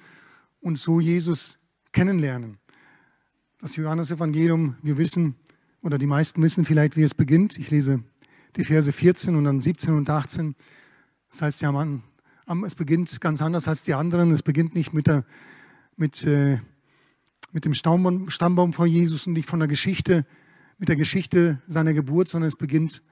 und 0.60 0.78
so 0.78 1.00
Jesus 1.00 1.58
kennenlernen. 1.92 2.59
Das 3.62 3.76
Johannesevangelium, 3.76 4.76
wir 4.80 4.96
wissen, 4.96 5.34
oder 5.82 5.98
die 5.98 6.06
meisten 6.06 6.40
wissen 6.42 6.64
vielleicht, 6.64 6.96
wie 6.96 7.02
es 7.02 7.12
beginnt. 7.12 7.58
Ich 7.58 7.70
lese 7.70 8.02
die 8.56 8.64
Verse 8.64 8.90
14 8.90 9.36
und 9.36 9.44
dann 9.44 9.60
17 9.60 9.92
und 9.92 10.08
18. 10.08 10.54
Das 11.28 11.42
heißt 11.42 11.60
ja, 11.60 11.70
man, 11.70 12.02
es 12.64 12.74
beginnt 12.74 13.20
ganz 13.20 13.42
anders 13.42 13.68
als 13.68 13.82
die 13.82 13.92
anderen. 13.92 14.30
Es 14.30 14.42
beginnt 14.42 14.74
nicht 14.74 14.94
mit, 14.94 15.08
der, 15.08 15.26
mit, 15.98 16.24
äh, 16.24 16.58
mit 17.52 17.66
dem 17.66 17.74
Stammbaum, 17.74 18.30
Stammbaum 18.30 18.72
von 18.72 18.88
Jesus 18.88 19.26
und 19.26 19.34
nicht 19.34 19.46
von 19.46 19.58
der 19.58 19.68
Geschichte, 19.68 20.24
mit 20.78 20.88
der 20.88 20.96
Geschichte 20.96 21.60
seiner 21.66 21.92
Geburt, 21.92 22.28
sondern 22.28 22.48
es 22.48 22.56
beginnt 22.56 23.02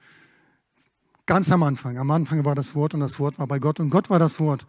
ganz 1.27 1.51
am 1.51 1.61
Anfang. 1.61 1.99
Am 1.99 2.09
Anfang 2.09 2.43
war 2.43 2.55
das 2.55 2.73
Wort 2.73 2.95
und 2.95 3.01
das 3.01 3.19
Wort 3.19 3.37
war 3.37 3.45
bei 3.45 3.59
Gott 3.59 3.79
und 3.79 3.91
Gott 3.91 4.09
war 4.09 4.17
das 4.17 4.39
Wort. 4.39 4.65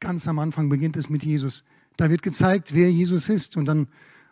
Ganz 0.00 0.26
am 0.26 0.38
Anfang 0.38 0.70
beginnt 0.70 0.96
es 0.96 1.10
mit 1.10 1.24
Jesus. 1.24 1.62
Da 1.98 2.08
wird 2.08 2.22
gezeigt, 2.22 2.72
wer 2.72 2.90
Jesus 2.90 3.28
ist. 3.28 3.58
Und 3.58 3.66
dann 3.66 3.88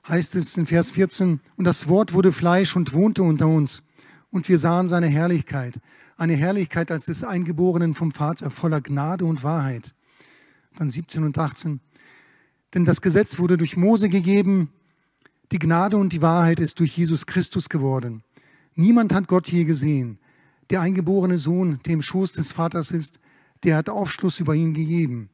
heißt 0.08 0.36
es 0.36 0.56
in 0.56 0.66
Vers 0.66 0.90
14, 0.92 1.40
und 1.56 1.64
das 1.64 1.88
Wort 1.88 2.12
wurde 2.12 2.32
Fleisch 2.32 2.76
und 2.76 2.92
wohnte 2.92 3.22
unter 3.22 3.46
uns. 3.46 3.82
Und 4.30 4.48
wir 4.48 4.58
sahen 4.58 4.88
seine 4.88 5.08
Herrlichkeit. 5.08 5.80
Eine 6.16 6.34
Herrlichkeit 6.34 6.90
als 6.90 7.06
des 7.06 7.24
Eingeborenen 7.24 7.94
vom 7.94 8.12
Vater, 8.12 8.50
voller 8.50 8.80
Gnade 8.80 9.24
und 9.24 9.42
Wahrheit. 9.42 9.94
Dann 10.76 10.90
17 10.90 11.24
und 11.24 11.36
18. 11.36 11.80
Denn 12.74 12.84
das 12.84 13.00
Gesetz 13.00 13.38
wurde 13.38 13.56
durch 13.56 13.76
Mose 13.76 14.08
gegeben, 14.08 14.70
die 15.52 15.58
Gnade 15.58 15.96
und 15.96 16.12
die 16.12 16.22
Wahrheit 16.22 16.60
ist 16.60 16.78
durch 16.78 16.96
Jesus 16.96 17.26
Christus 17.26 17.68
geworden. 17.68 18.22
Niemand 18.74 19.12
hat 19.12 19.26
Gott 19.26 19.48
je 19.50 19.64
gesehen. 19.64 20.18
Der 20.70 20.80
eingeborene 20.80 21.38
Sohn, 21.38 21.80
der 21.84 21.94
im 21.94 22.02
Schoß 22.02 22.32
des 22.32 22.52
Vaters 22.52 22.92
ist, 22.92 23.18
der 23.64 23.76
hat 23.76 23.88
Aufschluss 23.88 24.38
über 24.38 24.54
ihn 24.54 24.72
gegeben. 24.72 25.28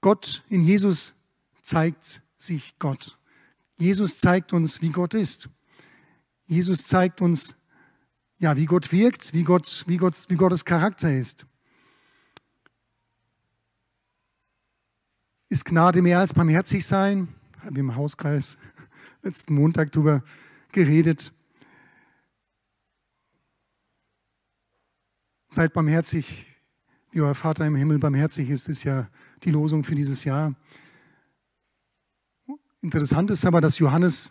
Gott 0.00 0.44
in 0.48 0.64
Jesus 0.64 1.14
zeigt 1.60 2.22
sich 2.38 2.78
Gott. 2.78 3.18
Jesus 3.76 4.18
zeigt 4.18 4.52
uns, 4.52 4.80
wie 4.80 4.90
Gott 4.90 5.14
ist. 5.14 5.48
Jesus 6.46 6.84
zeigt 6.84 7.20
uns, 7.20 7.54
ja, 8.38 8.56
wie 8.56 8.66
Gott 8.66 8.92
wirkt, 8.92 9.34
wie, 9.34 9.42
Gott, 9.42 9.84
wie, 9.86 9.96
Gott, 9.96 10.14
wie 10.28 10.36
Gottes 10.36 10.64
Charakter 10.64 11.12
ist. 11.12 11.46
Ist 15.48 15.64
Gnade 15.64 16.02
mehr 16.02 16.20
als 16.20 16.34
barmherzig 16.34 16.86
sein? 16.86 17.28
Haben 17.60 17.76
wir 17.76 17.80
im 17.80 17.96
Hauskreis 17.96 18.58
letzten 19.22 19.54
Montag 19.54 19.92
darüber 19.92 20.22
geredet. 20.72 21.32
Seid 25.50 25.72
barmherzig, 25.72 26.46
wie 27.10 27.22
euer 27.22 27.34
Vater 27.34 27.66
im 27.66 27.74
Himmel 27.76 27.98
barmherzig 27.98 28.50
ist, 28.50 28.68
ist 28.68 28.84
ja 28.84 29.08
die 29.42 29.50
Losung 29.50 29.82
für 29.82 29.94
dieses 29.94 30.24
Jahr. 30.24 30.54
Interessant 32.80 33.30
ist 33.30 33.44
aber, 33.44 33.60
dass 33.60 33.78
Johannes 33.78 34.30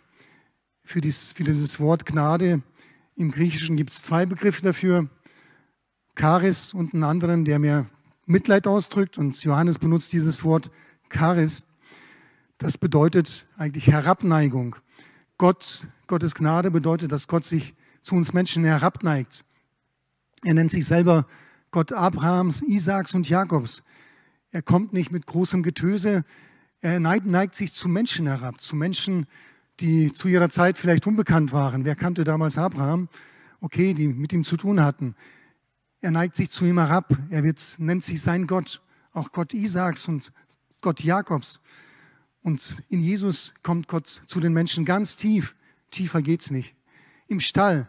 für 0.82 1.02
dieses, 1.02 1.80
Wort 1.80 2.06
Gnade 2.06 2.62
im 3.14 3.30
Griechischen 3.30 3.76
gibt 3.76 3.92
es 3.92 4.00
zwei 4.00 4.24
Begriffe 4.24 4.62
dafür. 4.62 5.08
Charis 6.18 6.72
und 6.72 6.94
einen 6.94 7.04
anderen, 7.04 7.44
der 7.44 7.58
mehr 7.58 7.86
Mitleid 8.24 8.66
ausdrückt. 8.66 9.18
Und 9.18 9.42
Johannes 9.44 9.78
benutzt 9.78 10.14
dieses 10.14 10.44
Wort 10.44 10.70
Charis. 11.10 11.66
Das 12.56 12.78
bedeutet 12.78 13.46
eigentlich 13.58 13.88
Herabneigung. 13.88 14.76
Gott, 15.36 15.86
Gottes 16.06 16.34
Gnade 16.34 16.70
bedeutet, 16.70 17.12
dass 17.12 17.28
Gott 17.28 17.44
sich 17.44 17.74
zu 18.02 18.14
uns 18.14 18.32
Menschen 18.32 18.64
herabneigt. 18.64 19.44
Er 20.42 20.54
nennt 20.54 20.70
sich 20.70 20.86
selber 20.86 21.26
Gott 21.70 21.92
Abrahams, 21.92 22.62
Isaaks 22.62 23.14
und 23.14 23.28
Jakobs. 23.28 23.82
Er 24.52 24.62
kommt 24.62 24.94
nicht 24.94 25.12
mit 25.12 25.26
großem 25.26 25.62
Getöse. 25.62 26.24
Er 26.80 27.00
neigt, 27.00 27.26
neigt 27.26 27.56
sich 27.56 27.72
zu 27.72 27.88
Menschen 27.88 28.26
herab, 28.26 28.60
zu 28.60 28.76
Menschen, 28.76 29.26
die 29.80 30.12
zu 30.12 30.28
ihrer 30.28 30.50
Zeit 30.50 30.78
vielleicht 30.78 31.06
unbekannt 31.06 31.52
waren. 31.52 31.84
Wer 31.84 31.96
kannte 31.96 32.24
damals 32.24 32.58
Abraham? 32.58 33.08
Okay, 33.60 33.94
die 33.94 34.06
mit 34.06 34.32
ihm 34.32 34.44
zu 34.44 34.56
tun 34.56 34.82
hatten. 34.82 35.14
Er 36.00 36.12
neigt 36.12 36.36
sich 36.36 36.50
zu 36.50 36.64
ihm 36.64 36.78
herab. 36.78 37.16
Er 37.30 37.42
wird, 37.42 37.76
nennt 37.78 38.04
sich 38.04 38.22
sein 38.22 38.46
Gott, 38.46 38.80
auch 39.12 39.32
Gott 39.32 39.54
Isaaks 39.54 40.06
und 40.06 40.32
Gott 40.80 41.02
Jakobs. 41.02 41.60
Und 42.42 42.82
in 42.88 43.00
Jesus 43.00 43.54
kommt 43.62 43.88
Gott 43.88 44.06
zu 44.06 44.38
den 44.38 44.52
Menschen 44.52 44.84
ganz 44.84 45.16
tief. 45.16 45.56
Tiefer 45.90 46.22
geht's 46.22 46.50
nicht. 46.50 46.74
Im 47.26 47.40
Stall 47.40 47.88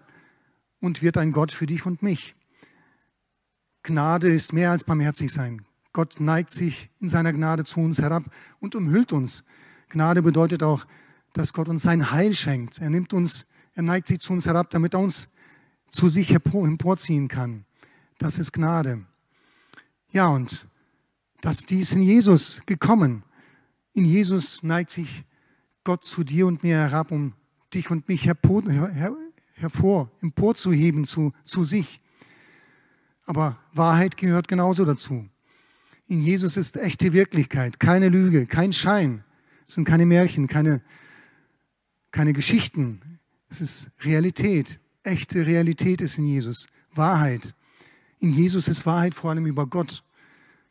und 0.79 1.03
wird 1.03 1.17
ein 1.17 1.31
Gott 1.31 1.51
für 1.51 1.67
dich 1.67 1.85
und 1.85 2.01
mich. 2.01 2.35
Gnade 3.83 4.33
ist 4.33 4.53
mehr 4.53 4.71
als 4.71 4.83
barmherzig 4.83 5.31
sein. 5.31 5.65
Gott 5.93 6.19
neigt 6.19 6.51
sich 6.51 6.89
in 6.99 7.09
seiner 7.09 7.33
Gnade 7.33 7.65
zu 7.65 7.79
uns 7.79 7.99
herab 7.99 8.23
und 8.59 8.75
umhüllt 8.75 9.11
uns. 9.11 9.43
Gnade 9.89 10.21
bedeutet 10.21 10.61
auch, 10.63 10.85
dass 11.33 11.53
Gott 11.53 11.69
uns 11.69 11.83
sein 11.83 12.11
Heil 12.11 12.33
schenkt. 12.33 12.79
Er 12.79 12.89
nimmt 12.89 13.13
uns, 13.13 13.45
er 13.73 13.83
neigt 13.83 14.07
sich 14.07 14.19
zu 14.19 14.33
uns 14.33 14.45
herab, 14.45 14.69
damit 14.69 14.93
er 14.93 14.99
uns 14.99 15.27
zu 15.89 16.09
sich 16.09 16.31
emporziehen 16.31 17.27
kann. 17.27 17.65
Das 18.17 18.37
ist 18.37 18.51
Gnade. 18.51 19.05
Ja, 20.11 20.27
und 20.27 20.67
dass 21.41 21.65
dies 21.65 21.93
in 21.93 22.01
Jesus 22.01 22.61
gekommen. 22.65 23.23
In 23.93 24.05
Jesus 24.05 24.61
neigt 24.63 24.89
sich 24.91 25.23
Gott 25.83 26.03
zu 26.03 26.23
dir 26.23 26.45
und 26.47 26.63
mir 26.63 26.77
herab, 26.77 27.11
um 27.11 27.33
dich 27.73 27.89
und 27.89 28.07
mich 28.07 28.25
hervor, 28.25 28.63
her, 28.69 29.15
hervor 29.53 30.11
emporzuheben 30.21 31.05
zu, 31.05 31.33
zu 31.43 31.63
sich. 31.63 32.01
Aber 33.25 33.57
Wahrheit 33.73 34.17
gehört 34.17 34.47
genauso 34.47 34.85
dazu. 34.85 35.27
In 36.09 36.23
Jesus 36.23 36.57
ist 36.57 36.75
echte 36.75 37.13
Wirklichkeit, 37.13 37.79
keine 37.79 38.09
Lüge, 38.09 38.47
kein 38.47 38.73
Schein. 38.73 39.23
Es 39.67 39.75
sind 39.75 39.85
keine 39.85 40.07
Märchen, 40.07 40.47
keine, 40.47 40.81
keine 42.09 42.33
Geschichten. 42.33 43.19
Es 43.47 43.61
ist 43.61 43.91
Realität. 44.01 44.79
Echte 45.03 45.45
Realität 45.45 46.01
ist 46.01 46.17
in 46.17 46.25
Jesus. 46.25 46.65
Wahrheit. 46.95 47.53
In 48.17 48.33
Jesus 48.33 48.67
ist 48.67 48.87
Wahrheit 48.87 49.13
vor 49.13 49.29
allem 49.29 49.45
über 49.45 49.67
Gott. 49.67 50.03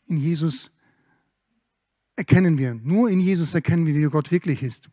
In 0.08 0.18
Jesus 0.18 0.72
erkennen 2.16 2.58
wir, 2.58 2.74
nur 2.74 3.08
in 3.08 3.20
Jesus 3.20 3.54
erkennen 3.54 3.86
wir, 3.86 3.94
wie 3.94 4.10
Gott 4.10 4.32
wirklich 4.32 4.64
ist. 4.64 4.90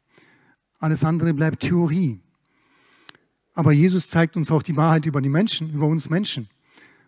Alles 0.77 1.03
andere 1.03 1.33
bleibt 1.33 1.61
Theorie. 1.61 2.19
Aber 3.55 3.71
Jesus 3.71 4.09
zeigt 4.09 4.37
uns 4.37 4.51
auch 4.51 4.61
die 4.61 4.77
Wahrheit 4.77 5.07
über 5.07 5.21
die 5.21 5.29
Menschen, 5.29 5.73
über 5.73 5.87
uns 5.87 6.07
Menschen. 6.07 6.47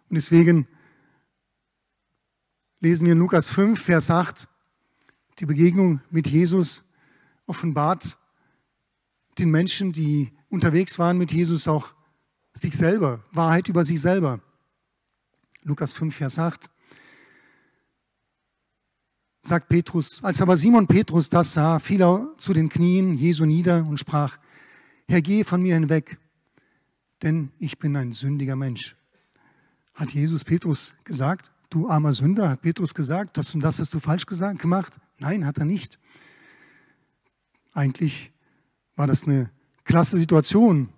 Und 0.10 0.15
deswegen 0.15 0.65
lesen 2.79 3.05
wir 3.05 3.13
in 3.13 3.19
Lukas 3.19 3.49
5, 3.49 3.81
Vers 3.81 4.09
8, 4.09 4.47
die 5.39 5.45
Begegnung 5.45 6.01
mit 6.09 6.27
Jesus 6.29 6.83
offenbart 7.45 8.17
den 9.37 9.51
Menschen, 9.51 9.93
die 9.93 10.31
unterwegs 10.49 10.99
waren 10.99 11.17
mit 11.17 11.31
Jesus, 11.31 11.67
auch 11.67 11.93
sich 12.53 12.75
selber, 12.75 13.23
Wahrheit 13.31 13.67
über 13.67 13.83
sich 13.83 14.01
selber. 14.01 14.39
Lukas 15.63 15.93
5, 15.93 16.15
Vers 16.15 16.39
8 16.39 16.69
sagt 19.43 19.69
Petrus, 19.69 20.23
als 20.23 20.41
aber 20.41 20.57
Simon 20.57 20.87
Petrus 20.87 21.29
das 21.29 21.53
sah, 21.53 21.79
fiel 21.79 22.01
er 22.01 22.33
zu 22.37 22.53
den 22.53 22.67
Knien 22.67 23.15
Jesu 23.17 23.45
nieder 23.45 23.85
und 23.85 23.97
sprach, 23.99 24.37
Herr, 25.07 25.21
geh 25.21 25.45
von 25.45 25.61
mir 25.61 25.75
hinweg, 25.75 26.17
denn 27.21 27.51
ich 27.57 27.79
bin 27.79 27.95
ein 27.95 28.11
sündiger 28.11 28.57
Mensch. 28.57 28.97
Hat 29.93 30.13
Jesus 30.13 30.43
Petrus 30.43 30.95
gesagt, 31.05 31.51
du 31.69 31.89
armer 31.89 32.13
Sünder, 32.13 32.49
hat 32.49 32.62
Petrus 32.62 32.93
gesagt, 32.93 33.38
das 33.38 33.53
und 33.53 33.62
das 33.62 33.80
hast 33.80 33.93
du 33.93 33.99
falsch 33.99 34.25
gesagt, 34.25 34.60
gemacht? 34.60 34.99
Nein, 35.19 35.45
hat 35.45 35.58
er 35.58 35.65
nicht. 35.65 35.99
Eigentlich 37.73 38.32
war 38.95 39.08
das 39.08 39.23
eine 39.23 39.51
klasse 39.84 40.17
Situation, 40.17 40.89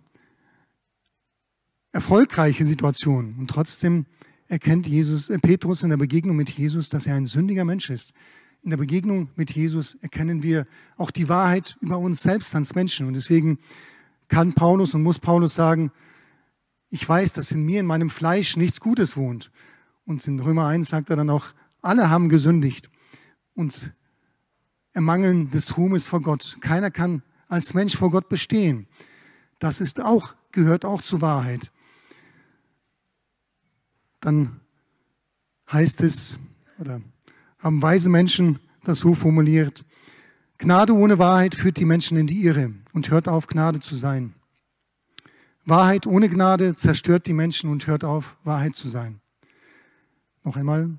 erfolgreiche 1.92 2.66
Situation. 2.66 3.36
Und 3.38 3.50
trotzdem 3.50 4.06
erkennt 4.48 4.88
Jesus, 4.88 5.30
äh, 5.30 5.40
Petrus 5.40 5.84
in 5.84 5.90
der 5.90 5.98
Begegnung 5.98 6.36
mit 6.36 6.52
Jesus, 6.52 6.90
dass 6.90 7.08
er 7.08 7.16
ein 7.16 7.28
sündiger 7.28 7.66
Mensch 7.66 7.90
ist. 7.90 8.14
In 8.62 8.72
der 8.72 8.78
Begegnung 8.78 9.30
mit 9.36 9.52
Jesus 9.52 9.96
erkennen 9.96 10.44
wir 10.44 10.68
auch 10.98 11.12
die 11.12 11.30
Wahrheit 11.30 11.78
über 11.82 11.98
uns 11.98 12.22
selbst 12.22 12.54
als 12.56 12.76
Menschen. 12.76 13.08
Und 13.08 13.14
deswegen 13.14 13.60
kann 14.28 14.54
Paulus 14.54 14.94
und 14.94 15.04
muss 15.04 15.20
Paulus 15.20 15.56
sagen, 15.56 15.92
ich 16.90 17.08
weiß, 17.08 17.34
dass 17.34 17.52
in 17.52 17.66
mir, 17.66 17.80
in 17.80 17.86
meinem 17.86 18.10
Fleisch 18.10 18.58
nichts 18.58 18.82
Gutes 18.82 19.16
wohnt. 19.16 19.52
Und 20.10 20.28
in 20.28 20.40
Römer 20.40 20.66
1 20.66 20.90
sagt 20.90 21.12
er 21.12 21.18
dann 21.18 21.30
auch, 21.30 21.54
alle 21.84 22.10
haben 22.10 22.30
gesündigt 22.30 22.90
und 23.54 23.94
ermangeln 24.92 25.52
des 25.52 25.78
Ruhmes 25.78 26.08
vor 26.08 26.20
Gott. 26.20 26.58
Keiner 26.62 26.90
kann 26.90 27.22
als 27.48 27.76
Mensch 27.76 27.96
vor 27.96 28.10
Gott 28.10 28.28
bestehen. 28.28 28.88
Das 29.60 29.80
ist 29.80 30.00
auch, 30.00 30.34
gehört 30.52 30.84
auch 30.84 31.04
zur 31.04 31.22
Wahrheit. 31.22 31.72
Dann 34.20 34.62
heißt 35.72 36.02
es, 36.02 36.40
oder 36.80 37.02
haben 37.60 37.80
weise 37.80 38.10
Menschen 38.10 38.58
das 38.84 39.02
so 39.02 39.14
formuliert, 39.14 39.86
Gnade 40.58 40.96
ohne 40.96 41.20
Wahrheit 41.20 41.54
führt 41.54 41.78
die 41.78 41.86
Menschen 41.86 42.18
in 42.18 42.26
die 42.26 42.44
Irre 42.46 42.74
und 42.94 43.12
hört 43.12 43.28
auf, 43.28 43.46
Gnade 43.46 43.80
zu 43.80 43.94
sein. 43.94 44.34
Wahrheit 45.66 46.08
ohne 46.08 46.30
Gnade 46.30 46.76
zerstört 46.76 47.28
die 47.28 47.34
Menschen 47.34 47.70
und 47.70 47.86
hört 47.86 48.04
auf, 48.04 48.38
Wahrheit 48.44 48.76
zu 48.76 48.88
sein. 48.88 49.22
Noch 50.44 50.56
einmal. 50.56 50.98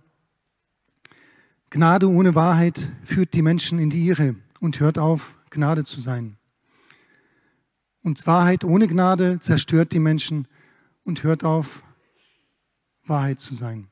Gnade 1.71 2.09
ohne 2.09 2.35
Wahrheit 2.35 2.93
führt 3.03 3.33
die 3.33 3.43
Menschen 3.43 3.79
in 3.79 3.91
die 3.91 4.07
Irre 4.07 4.35
und 4.61 4.81
hört 4.81 4.99
auf, 4.99 5.37
Gnade 5.51 5.85
zu 5.85 6.01
sein. 6.01 6.37
Und 8.03 8.27
Wahrheit 8.27 8.65
ohne 8.65 8.87
Gnade 8.87 9.41
zerstört 9.41 9.93
die 9.93 9.99
Menschen 9.99 10.47
und 11.05 11.23
hört 11.23 11.45
auf, 11.45 11.83
Wahrheit 13.05 13.41
zu 13.41 13.55
sein. 13.55 13.89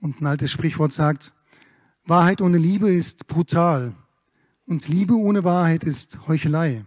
Und 0.00 0.20
ein 0.20 0.26
altes 0.26 0.50
Sprichwort 0.50 0.92
sagt, 0.92 1.32
Wahrheit 2.04 2.40
ohne 2.40 2.58
Liebe 2.58 2.92
ist 2.92 3.26
brutal 3.26 3.94
und 4.66 4.88
Liebe 4.88 5.14
ohne 5.14 5.44
Wahrheit 5.44 5.84
ist 5.84 6.26
Heuchelei. 6.28 6.84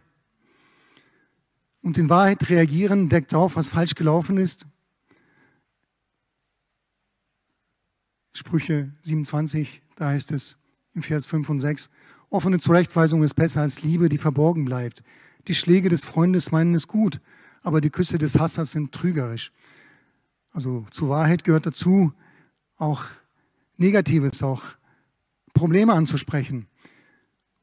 Und 1.81 1.97
in 1.97 2.09
Wahrheit 2.09 2.49
reagieren 2.49 3.09
deckt 3.09 3.33
auf, 3.33 3.55
was 3.55 3.69
falsch 3.69 3.95
gelaufen 3.95 4.37
ist 4.37 4.65
Sprüche 8.35 8.91
27, 9.03 9.81
da 9.95 10.09
heißt 10.09 10.33
es 10.33 10.57
im 10.93 11.01
Vers 11.01 11.25
5 11.25 11.49
und 11.49 11.61
6, 11.61 11.89
offene 12.29 12.59
Zurechtweisung 12.59 13.23
ist 13.23 13.35
besser 13.35 13.61
als 13.61 13.81
Liebe, 13.81 14.09
die 14.09 14.17
verborgen 14.17 14.65
bleibt. 14.65 15.03
Die 15.47 15.55
Schläge 15.55 15.87
des 15.87 16.03
Freundes 16.03 16.51
meinen 16.51 16.75
es 16.75 16.89
gut, 16.89 17.21
aber 17.61 17.79
die 17.79 17.89
Küsse 17.89 18.17
des 18.17 18.37
Hassers 18.37 18.73
sind 18.73 18.91
trügerisch. 18.91 19.53
Also 20.51 20.85
zur 20.91 21.07
Wahrheit 21.07 21.45
gehört 21.45 21.65
dazu, 21.65 22.11
auch 22.75 23.05
Negatives, 23.77 24.43
auch 24.43 24.63
Probleme 25.53 25.93
anzusprechen. 25.93 26.67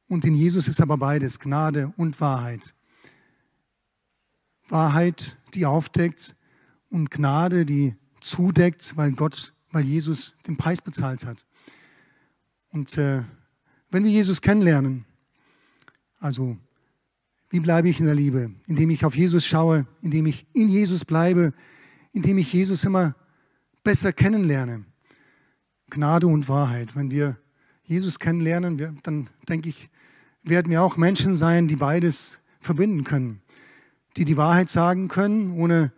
Und 0.08 0.24
in 0.24 0.34
Jesus 0.34 0.68
ist 0.68 0.80
aber 0.80 0.96
beides, 0.96 1.38
Gnade 1.38 1.92
und 1.98 2.18
Wahrheit. 2.18 2.74
Wahrheit, 4.70 5.36
die 5.52 5.66
aufdeckt 5.66 6.34
und 6.88 7.10
Gnade, 7.10 7.66
die 7.66 7.94
zudeckt, 8.22 8.96
weil 8.96 9.12
Gott 9.12 9.52
weil 9.72 9.84
Jesus 9.84 10.34
den 10.46 10.56
Preis 10.56 10.80
bezahlt 10.80 11.26
hat. 11.26 11.44
Und 12.70 12.96
äh, 12.96 13.22
wenn 13.90 14.04
wir 14.04 14.10
Jesus 14.10 14.40
kennenlernen, 14.40 15.04
also 16.20 16.56
wie 17.50 17.60
bleibe 17.60 17.88
ich 17.88 18.00
in 18.00 18.06
der 18.06 18.14
Liebe? 18.14 18.52
Indem 18.66 18.90
ich 18.90 19.04
auf 19.04 19.14
Jesus 19.14 19.44
schaue, 19.44 19.86
indem 20.00 20.26
ich 20.26 20.46
in 20.52 20.68
Jesus 20.68 21.04
bleibe, 21.04 21.52
indem 22.12 22.38
ich 22.38 22.52
Jesus 22.52 22.84
immer 22.84 23.14
besser 23.82 24.12
kennenlerne. 24.12 24.84
Gnade 25.90 26.26
und 26.26 26.48
Wahrheit. 26.48 26.96
Wenn 26.96 27.10
wir 27.10 27.36
Jesus 27.84 28.18
kennenlernen, 28.18 28.78
wir, 28.78 28.94
dann 29.02 29.28
denke 29.48 29.68
ich, 29.68 29.90
werden 30.42 30.70
wir 30.70 30.82
auch 30.82 30.96
Menschen 30.96 31.34
sein, 31.34 31.68
die 31.68 31.76
beides 31.76 32.38
verbinden 32.60 33.04
können. 33.04 33.42
Die 34.16 34.24
die 34.24 34.36
Wahrheit 34.36 34.70
sagen 34.70 35.08
können, 35.08 35.52
ohne 35.52 35.92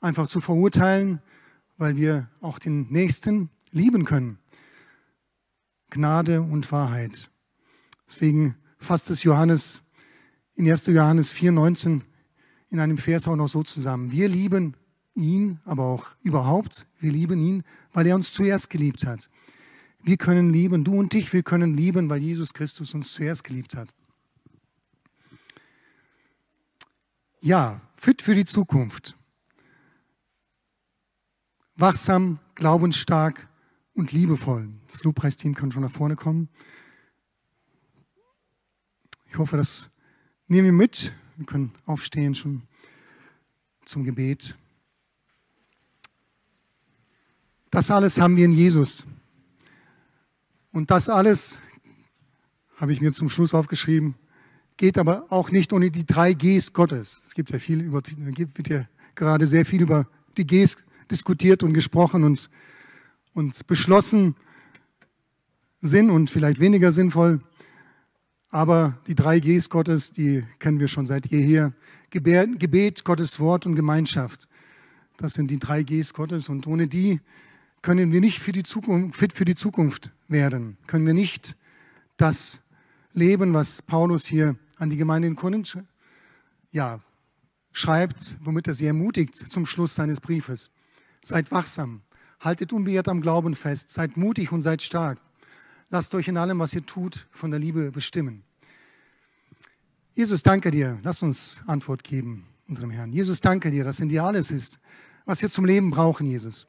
einfach 0.00 0.26
zu 0.26 0.40
verurteilen, 0.40 1.20
weil 1.76 1.96
wir 1.96 2.30
auch 2.40 2.58
den 2.58 2.88
Nächsten 2.90 3.50
lieben 3.72 4.04
können. 4.04 4.38
Gnade 5.90 6.42
und 6.42 6.70
Wahrheit. 6.72 7.30
Deswegen 8.08 8.56
fasst 8.78 9.10
es 9.10 9.22
Johannes 9.22 9.82
in 10.54 10.68
1. 10.70 10.86
Johannes 10.86 11.34
4,19 11.34 12.02
in 12.70 12.80
einem 12.80 12.98
Vers 12.98 13.28
auch 13.28 13.36
noch 13.36 13.48
so 13.48 13.62
zusammen. 13.62 14.10
Wir 14.10 14.28
lieben 14.28 14.74
ihn, 15.14 15.60
aber 15.64 15.84
auch 15.84 16.08
überhaupt, 16.22 16.86
wir 16.98 17.12
lieben 17.12 17.40
ihn, 17.40 17.62
weil 17.92 18.06
er 18.06 18.16
uns 18.16 18.32
zuerst 18.32 18.70
geliebt 18.70 19.06
hat. 19.06 19.30
Wir 20.02 20.16
können 20.16 20.52
lieben, 20.52 20.84
du 20.84 20.94
und 20.98 21.14
ich, 21.14 21.32
wir 21.32 21.42
können 21.42 21.74
lieben, 21.74 22.08
weil 22.08 22.22
Jesus 22.22 22.54
Christus 22.54 22.94
uns 22.94 23.12
zuerst 23.12 23.44
geliebt 23.44 23.76
hat. 23.76 23.88
Ja, 27.40 27.80
fit 27.96 28.22
für 28.22 28.34
die 28.34 28.44
Zukunft 28.44 29.16
wachsam, 31.76 32.38
glaubensstark 32.54 33.48
und 33.94 34.12
liebevoll. 34.12 34.68
Das 34.90 35.04
Lobpreisteam 35.04 35.54
kann 35.54 35.72
schon 35.72 35.82
nach 35.82 35.90
vorne 35.90 36.16
kommen. 36.16 36.48
Ich 39.28 39.38
hoffe, 39.38 39.56
das 39.56 39.90
nehmen 40.48 40.66
wir 40.66 40.72
mit. 40.72 41.14
Wir 41.36 41.46
können 41.46 41.72
aufstehen 41.84 42.34
schon 42.34 42.62
zum 43.84 44.04
Gebet. 44.04 44.56
Das 47.70 47.90
alles 47.90 48.18
haben 48.18 48.36
wir 48.36 48.46
in 48.46 48.52
Jesus. 48.52 49.04
Und 50.72 50.90
das 50.90 51.08
alles, 51.08 51.58
habe 52.76 52.92
ich 52.92 53.00
mir 53.00 53.12
zum 53.12 53.28
Schluss 53.28 53.54
aufgeschrieben, 53.54 54.14
geht 54.76 54.98
aber 54.98 55.26
auch 55.30 55.50
nicht 55.50 55.72
ohne 55.72 55.90
die 55.90 56.04
drei 56.04 56.34
Gs 56.34 56.72
Gottes. 56.72 57.22
Es 57.26 57.34
gibt 57.34 57.50
ja 57.50 57.58
viel 57.58 57.80
über, 57.80 58.02
wird 58.04 58.68
ja 58.68 58.86
gerade 59.14 59.46
sehr 59.46 59.64
viel 59.64 59.82
über 59.82 60.06
die 60.36 60.46
Gs 60.46 60.76
diskutiert 61.10 61.62
und 61.62 61.72
gesprochen 61.72 62.24
und, 62.24 62.50
und 63.34 63.66
beschlossen 63.66 64.36
sind 65.80 66.10
und 66.10 66.30
vielleicht 66.30 66.60
weniger 66.60 66.92
sinnvoll. 66.92 67.40
Aber 68.48 68.98
die 69.06 69.14
drei 69.14 69.40
Gs 69.40 69.68
Gottes, 69.68 70.12
die 70.12 70.44
kennen 70.58 70.80
wir 70.80 70.88
schon 70.88 71.06
seit 71.06 71.26
jeher. 71.28 71.72
Gebet, 72.10 73.04
Gottes 73.04 73.40
Wort 73.40 73.66
und 73.66 73.74
Gemeinschaft. 73.74 74.48
Das 75.18 75.34
sind 75.34 75.50
die 75.50 75.58
drei 75.58 75.82
Gs 75.82 76.14
Gottes. 76.14 76.48
Und 76.48 76.66
ohne 76.66 76.88
die 76.88 77.20
können 77.82 78.12
wir 78.12 78.20
nicht 78.20 78.38
für 78.38 78.52
die 78.52 78.62
Zukunft, 78.62 79.18
fit 79.18 79.32
für 79.32 79.44
die 79.44 79.54
Zukunft 79.54 80.10
werden. 80.28 80.78
Können 80.86 81.06
wir 81.06 81.14
nicht 81.14 81.56
das 82.16 82.60
leben, 83.12 83.52
was 83.54 83.82
Paulus 83.82 84.26
hier 84.26 84.56
an 84.76 84.90
die 84.90 84.96
Gemeinde 84.96 85.28
in 85.28 85.36
Korinth 85.36 85.78
ja, 86.72 87.00
schreibt, 87.72 88.38
womit 88.40 88.68
er 88.68 88.74
sie 88.74 88.86
ermutigt 88.86 89.34
zum 89.34 89.66
Schluss 89.66 89.94
seines 89.94 90.20
Briefes. 90.20 90.70
Seid 91.22 91.50
wachsam, 91.50 92.02
haltet 92.40 92.72
unbeirrt 92.72 93.08
am 93.08 93.20
Glauben 93.20 93.54
fest, 93.54 93.88
seid 93.88 94.16
mutig 94.16 94.52
und 94.52 94.62
seid 94.62 94.82
stark. 94.82 95.18
Lasst 95.90 96.14
euch 96.14 96.28
in 96.28 96.36
allem, 96.36 96.58
was 96.58 96.74
ihr 96.74 96.84
tut, 96.84 97.26
von 97.30 97.50
der 97.50 97.60
Liebe 97.60 97.90
bestimmen. 97.90 98.42
Jesus, 100.14 100.42
danke 100.42 100.70
dir. 100.70 100.98
Lass 101.02 101.22
uns 101.22 101.62
Antwort 101.66 102.02
geben, 102.02 102.46
unserem 102.68 102.90
Herrn. 102.90 103.12
Jesus, 103.12 103.40
danke 103.40 103.70
dir, 103.70 103.84
dass 103.84 104.00
in 104.00 104.08
dir 104.08 104.24
alles 104.24 104.50
ist, 104.50 104.78
was 105.26 105.42
wir 105.42 105.50
zum 105.50 105.64
Leben 105.64 105.90
brauchen, 105.90 106.26
Jesus. 106.26 106.66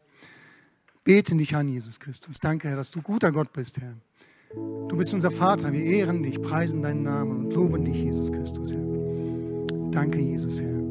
Beten 1.03 1.37
dich 1.37 1.55
an, 1.55 1.69
Jesus 1.69 1.99
Christus. 1.99 2.39
Danke, 2.39 2.67
Herr, 2.67 2.75
dass 2.75 2.91
du 2.91 3.01
guter 3.01 3.31
Gott 3.31 3.53
bist, 3.53 3.79
Herr. 3.79 3.95
Du 4.53 4.97
bist 4.97 5.13
unser 5.13 5.31
Vater. 5.31 5.71
Wir 5.71 5.83
ehren 5.83 6.23
dich, 6.23 6.41
preisen 6.41 6.81
deinen 6.81 7.03
Namen 7.03 7.45
und 7.45 7.53
loben 7.53 7.85
dich, 7.85 7.95
Jesus 7.95 8.31
Christus, 8.31 8.73
Herr. 8.73 9.91
Danke, 9.91 10.19
Jesus, 10.19 10.61
Herr. 10.61 10.86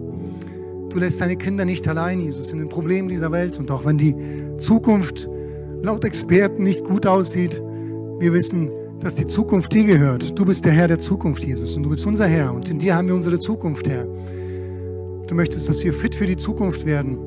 Du 0.91 0.99
lässt 0.99 1.20
deine 1.20 1.37
Kinder 1.37 1.64
nicht 1.64 1.87
allein, 1.89 2.20
Jesus, 2.20 2.53
in 2.53 2.59
den 2.59 2.68
Problemen 2.68 3.09
dieser 3.09 3.32
Welt. 3.32 3.59
Und 3.59 3.70
auch 3.70 3.84
wenn 3.84 3.99
die 3.99 4.14
Zukunft 4.59 5.28
laut 5.82 6.05
Experten 6.05 6.62
nicht 6.62 6.84
gut 6.84 7.07
aussieht, 7.07 7.62
wir 8.18 8.32
wissen, 8.32 8.70
dass 9.01 9.14
die 9.14 9.26
Zukunft 9.26 9.74
dir 9.74 9.84
gehört. 9.84 10.39
Du 10.39 10.45
bist 10.45 10.64
der 10.64 10.72
Herr 10.72 10.89
der 10.89 10.99
Zukunft, 10.99 11.45
Jesus, 11.45 11.76
und 11.76 11.82
du 11.82 11.91
bist 11.91 12.07
unser 12.07 12.26
Herr. 12.26 12.53
Und 12.53 12.70
in 12.70 12.78
dir 12.78 12.97
haben 12.97 13.09
wir 13.09 13.14
unsere 13.14 13.39
Zukunft, 13.39 13.89
Herr. 13.89 14.07
Du 15.26 15.34
möchtest, 15.34 15.68
dass 15.68 15.82
wir 15.84 15.93
fit 15.93 16.14
für 16.14 16.26
die 16.26 16.37
Zukunft 16.37 16.87
werden, 16.87 17.18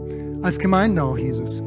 als 0.42 0.58
Gemeinde 0.58 1.04
auch, 1.04 1.18
Jesus. 1.18 1.62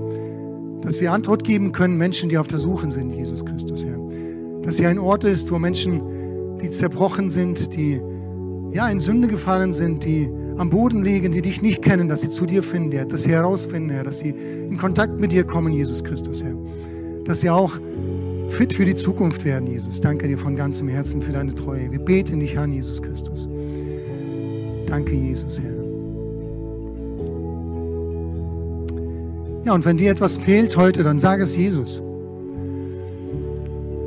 Dass 0.80 1.00
wir 1.00 1.12
Antwort 1.12 1.44
geben 1.44 1.72
können, 1.72 1.96
Menschen, 1.98 2.28
die 2.28 2.38
auf 2.38 2.48
der 2.48 2.58
Suche 2.58 2.90
sind, 2.90 3.12
Jesus 3.12 3.44
Christus, 3.44 3.84
Herr. 3.84 3.98
Dass 4.62 4.76
hier 4.76 4.88
ein 4.88 4.98
Ort 4.98 5.24
ist, 5.24 5.52
wo 5.52 5.58
Menschen, 5.58 6.58
die 6.60 6.70
zerbrochen 6.70 7.30
sind, 7.30 7.76
die 7.76 8.00
ja 8.72 8.88
in 8.88 8.98
Sünde 8.98 9.28
gefallen 9.28 9.74
sind, 9.74 10.04
die 10.04 10.30
am 10.62 10.70
Boden 10.70 11.02
liegen, 11.02 11.32
die 11.32 11.42
dich 11.42 11.60
nicht 11.60 11.82
kennen, 11.82 12.08
dass 12.08 12.20
sie 12.20 12.30
zu 12.30 12.46
dir 12.46 12.62
finden, 12.62 12.92
Herr, 12.92 13.04
dass 13.04 13.24
sie 13.24 13.32
herausfinden, 13.32 13.90
Herr, 13.90 14.04
dass 14.04 14.20
sie 14.20 14.30
in 14.30 14.78
Kontakt 14.78 15.18
mit 15.18 15.32
dir 15.32 15.42
kommen, 15.42 15.72
Jesus 15.72 16.04
Christus, 16.04 16.44
Herr. 16.44 16.54
Dass 17.24 17.40
sie 17.40 17.50
auch 17.50 17.72
fit 18.48 18.72
für 18.72 18.84
die 18.84 18.94
Zukunft 18.94 19.44
werden, 19.44 19.66
Jesus. 19.66 20.00
Danke 20.00 20.28
dir 20.28 20.38
von 20.38 20.54
ganzem 20.54 20.86
Herzen 20.86 21.20
für 21.20 21.32
deine 21.32 21.52
Treue. 21.52 21.90
Wir 21.90 21.98
beten 21.98 22.38
dich 22.38 22.56
an, 22.56 22.72
Jesus 22.72 23.02
Christus. 23.02 23.48
Danke, 24.86 25.14
Jesus, 25.14 25.60
Herr. 25.60 25.72
Ja, 29.64 29.72
und 29.74 29.84
wenn 29.84 29.96
dir 29.96 30.12
etwas 30.12 30.38
fehlt 30.38 30.76
heute, 30.76 31.02
dann 31.02 31.18
sag 31.18 31.40
es 31.40 31.56
Jesus. 31.56 32.00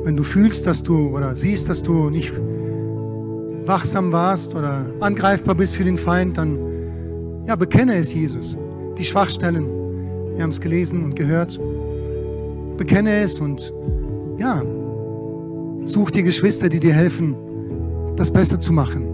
Wenn 0.04 0.16
du 0.16 0.22
fühlst, 0.22 0.66
dass 0.66 0.82
du 0.82 1.14
oder 1.14 1.36
siehst, 1.36 1.68
dass 1.68 1.82
du 1.82 2.08
nicht 2.08 2.32
wachsam 3.66 4.12
warst 4.12 4.54
oder 4.54 4.86
angreifbar 5.00 5.54
bist 5.54 5.76
für 5.76 5.84
den 5.84 5.98
Feind, 5.98 6.38
dann 6.38 6.58
ja, 7.46 7.56
bekenne 7.56 7.96
es 7.96 8.12
Jesus. 8.12 8.56
Die 8.98 9.04
Schwachstellen, 9.04 9.66
wir 10.34 10.42
haben 10.42 10.50
es 10.50 10.60
gelesen 10.60 11.04
und 11.04 11.16
gehört. 11.16 11.58
Bekenne 12.76 13.20
es 13.20 13.40
und 13.40 13.72
ja, 14.38 14.62
such 15.84 16.10
dir 16.10 16.22
Geschwister, 16.22 16.68
die 16.68 16.80
dir 16.80 16.92
helfen, 16.92 17.36
das 18.16 18.30
besser 18.30 18.60
zu 18.60 18.72
machen. 18.72 19.12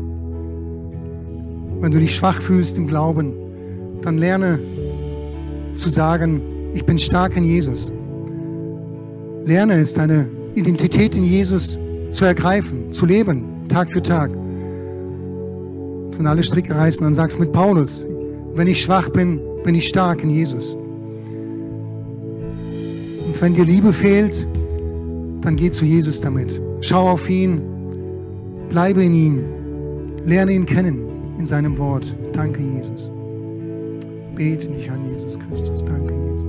Wenn 1.80 1.92
du 1.92 1.98
dich 1.98 2.14
schwach 2.14 2.40
fühlst 2.40 2.78
im 2.78 2.86
Glauben, 2.86 3.34
dann 4.02 4.18
lerne 4.18 4.60
zu 5.74 5.88
sagen, 5.88 6.40
ich 6.74 6.84
bin 6.84 6.98
stark 6.98 7.36
in 7.36 7.44
Jesus. 7.44 7.92
Lerne 9.44 9.74
es, 9.74 9.94
deine 9.94 10.28
Identität 10.54 11.16
in 11.16 11.24
Jesus 11.24 11.78
zu 12.10 12.24
ergreifen, 12.24 12.92
zu 12.92 13.06
leben, 13.06 13.44
Tag 13.68 13.90
für 13.92 14.02
Tag 14.02 14.30
von 16.16 16.26
alle 16.26 16.42
Stricke 16.42 16.74
reißen 16.74 17.06
und 17.06 17.14
sagst 17.14 17.38
mit 17.38 17.52
Paulus, 17.52 18.06
wenn 18.54 18.66
ich 18.66 18.82
schwach 18.82 19.08
bin, 19.08 19.40
bin 19.64 19.74
ich 19.74 19.88
stark 19.88 20.22
in 20.22 20.30
Jesus. 20.30 20.74
Und 23.26 23.40
wenn 23.40 23.54
dir 23.54 23.64
Liebe 23.64 23.92
fehlt, 23.92 24.46
dann 25.40 25.56
geh 25.56 25.70
zu 25.70 25.84
Jesus 25.84 26.20
damit. 26.20 26.60
Schau 26.80 27.08
auf 27.08 27.28
ihn, 27.28 27.62
bleibe 28.68 29.02
in 29.04 29.14
ihm, 29.14 29.44
lerne 30.24 30.52
ihn 30.52 30.66
kennen 30.66 31.06
in 31.38 31.46
seinem 31.46 31.78
Wort. 31.78 32.14
Danke, 32.32 32.60
Jesus. 32.60 33.10
Bete 34.34 34.68
dich 34.68 34.90
an 34.90 34.98
Jesus 35.10 35.38
Christus. 35.38 35.84
Danke, 35.84 36.12
Jesus. 36.12 36.41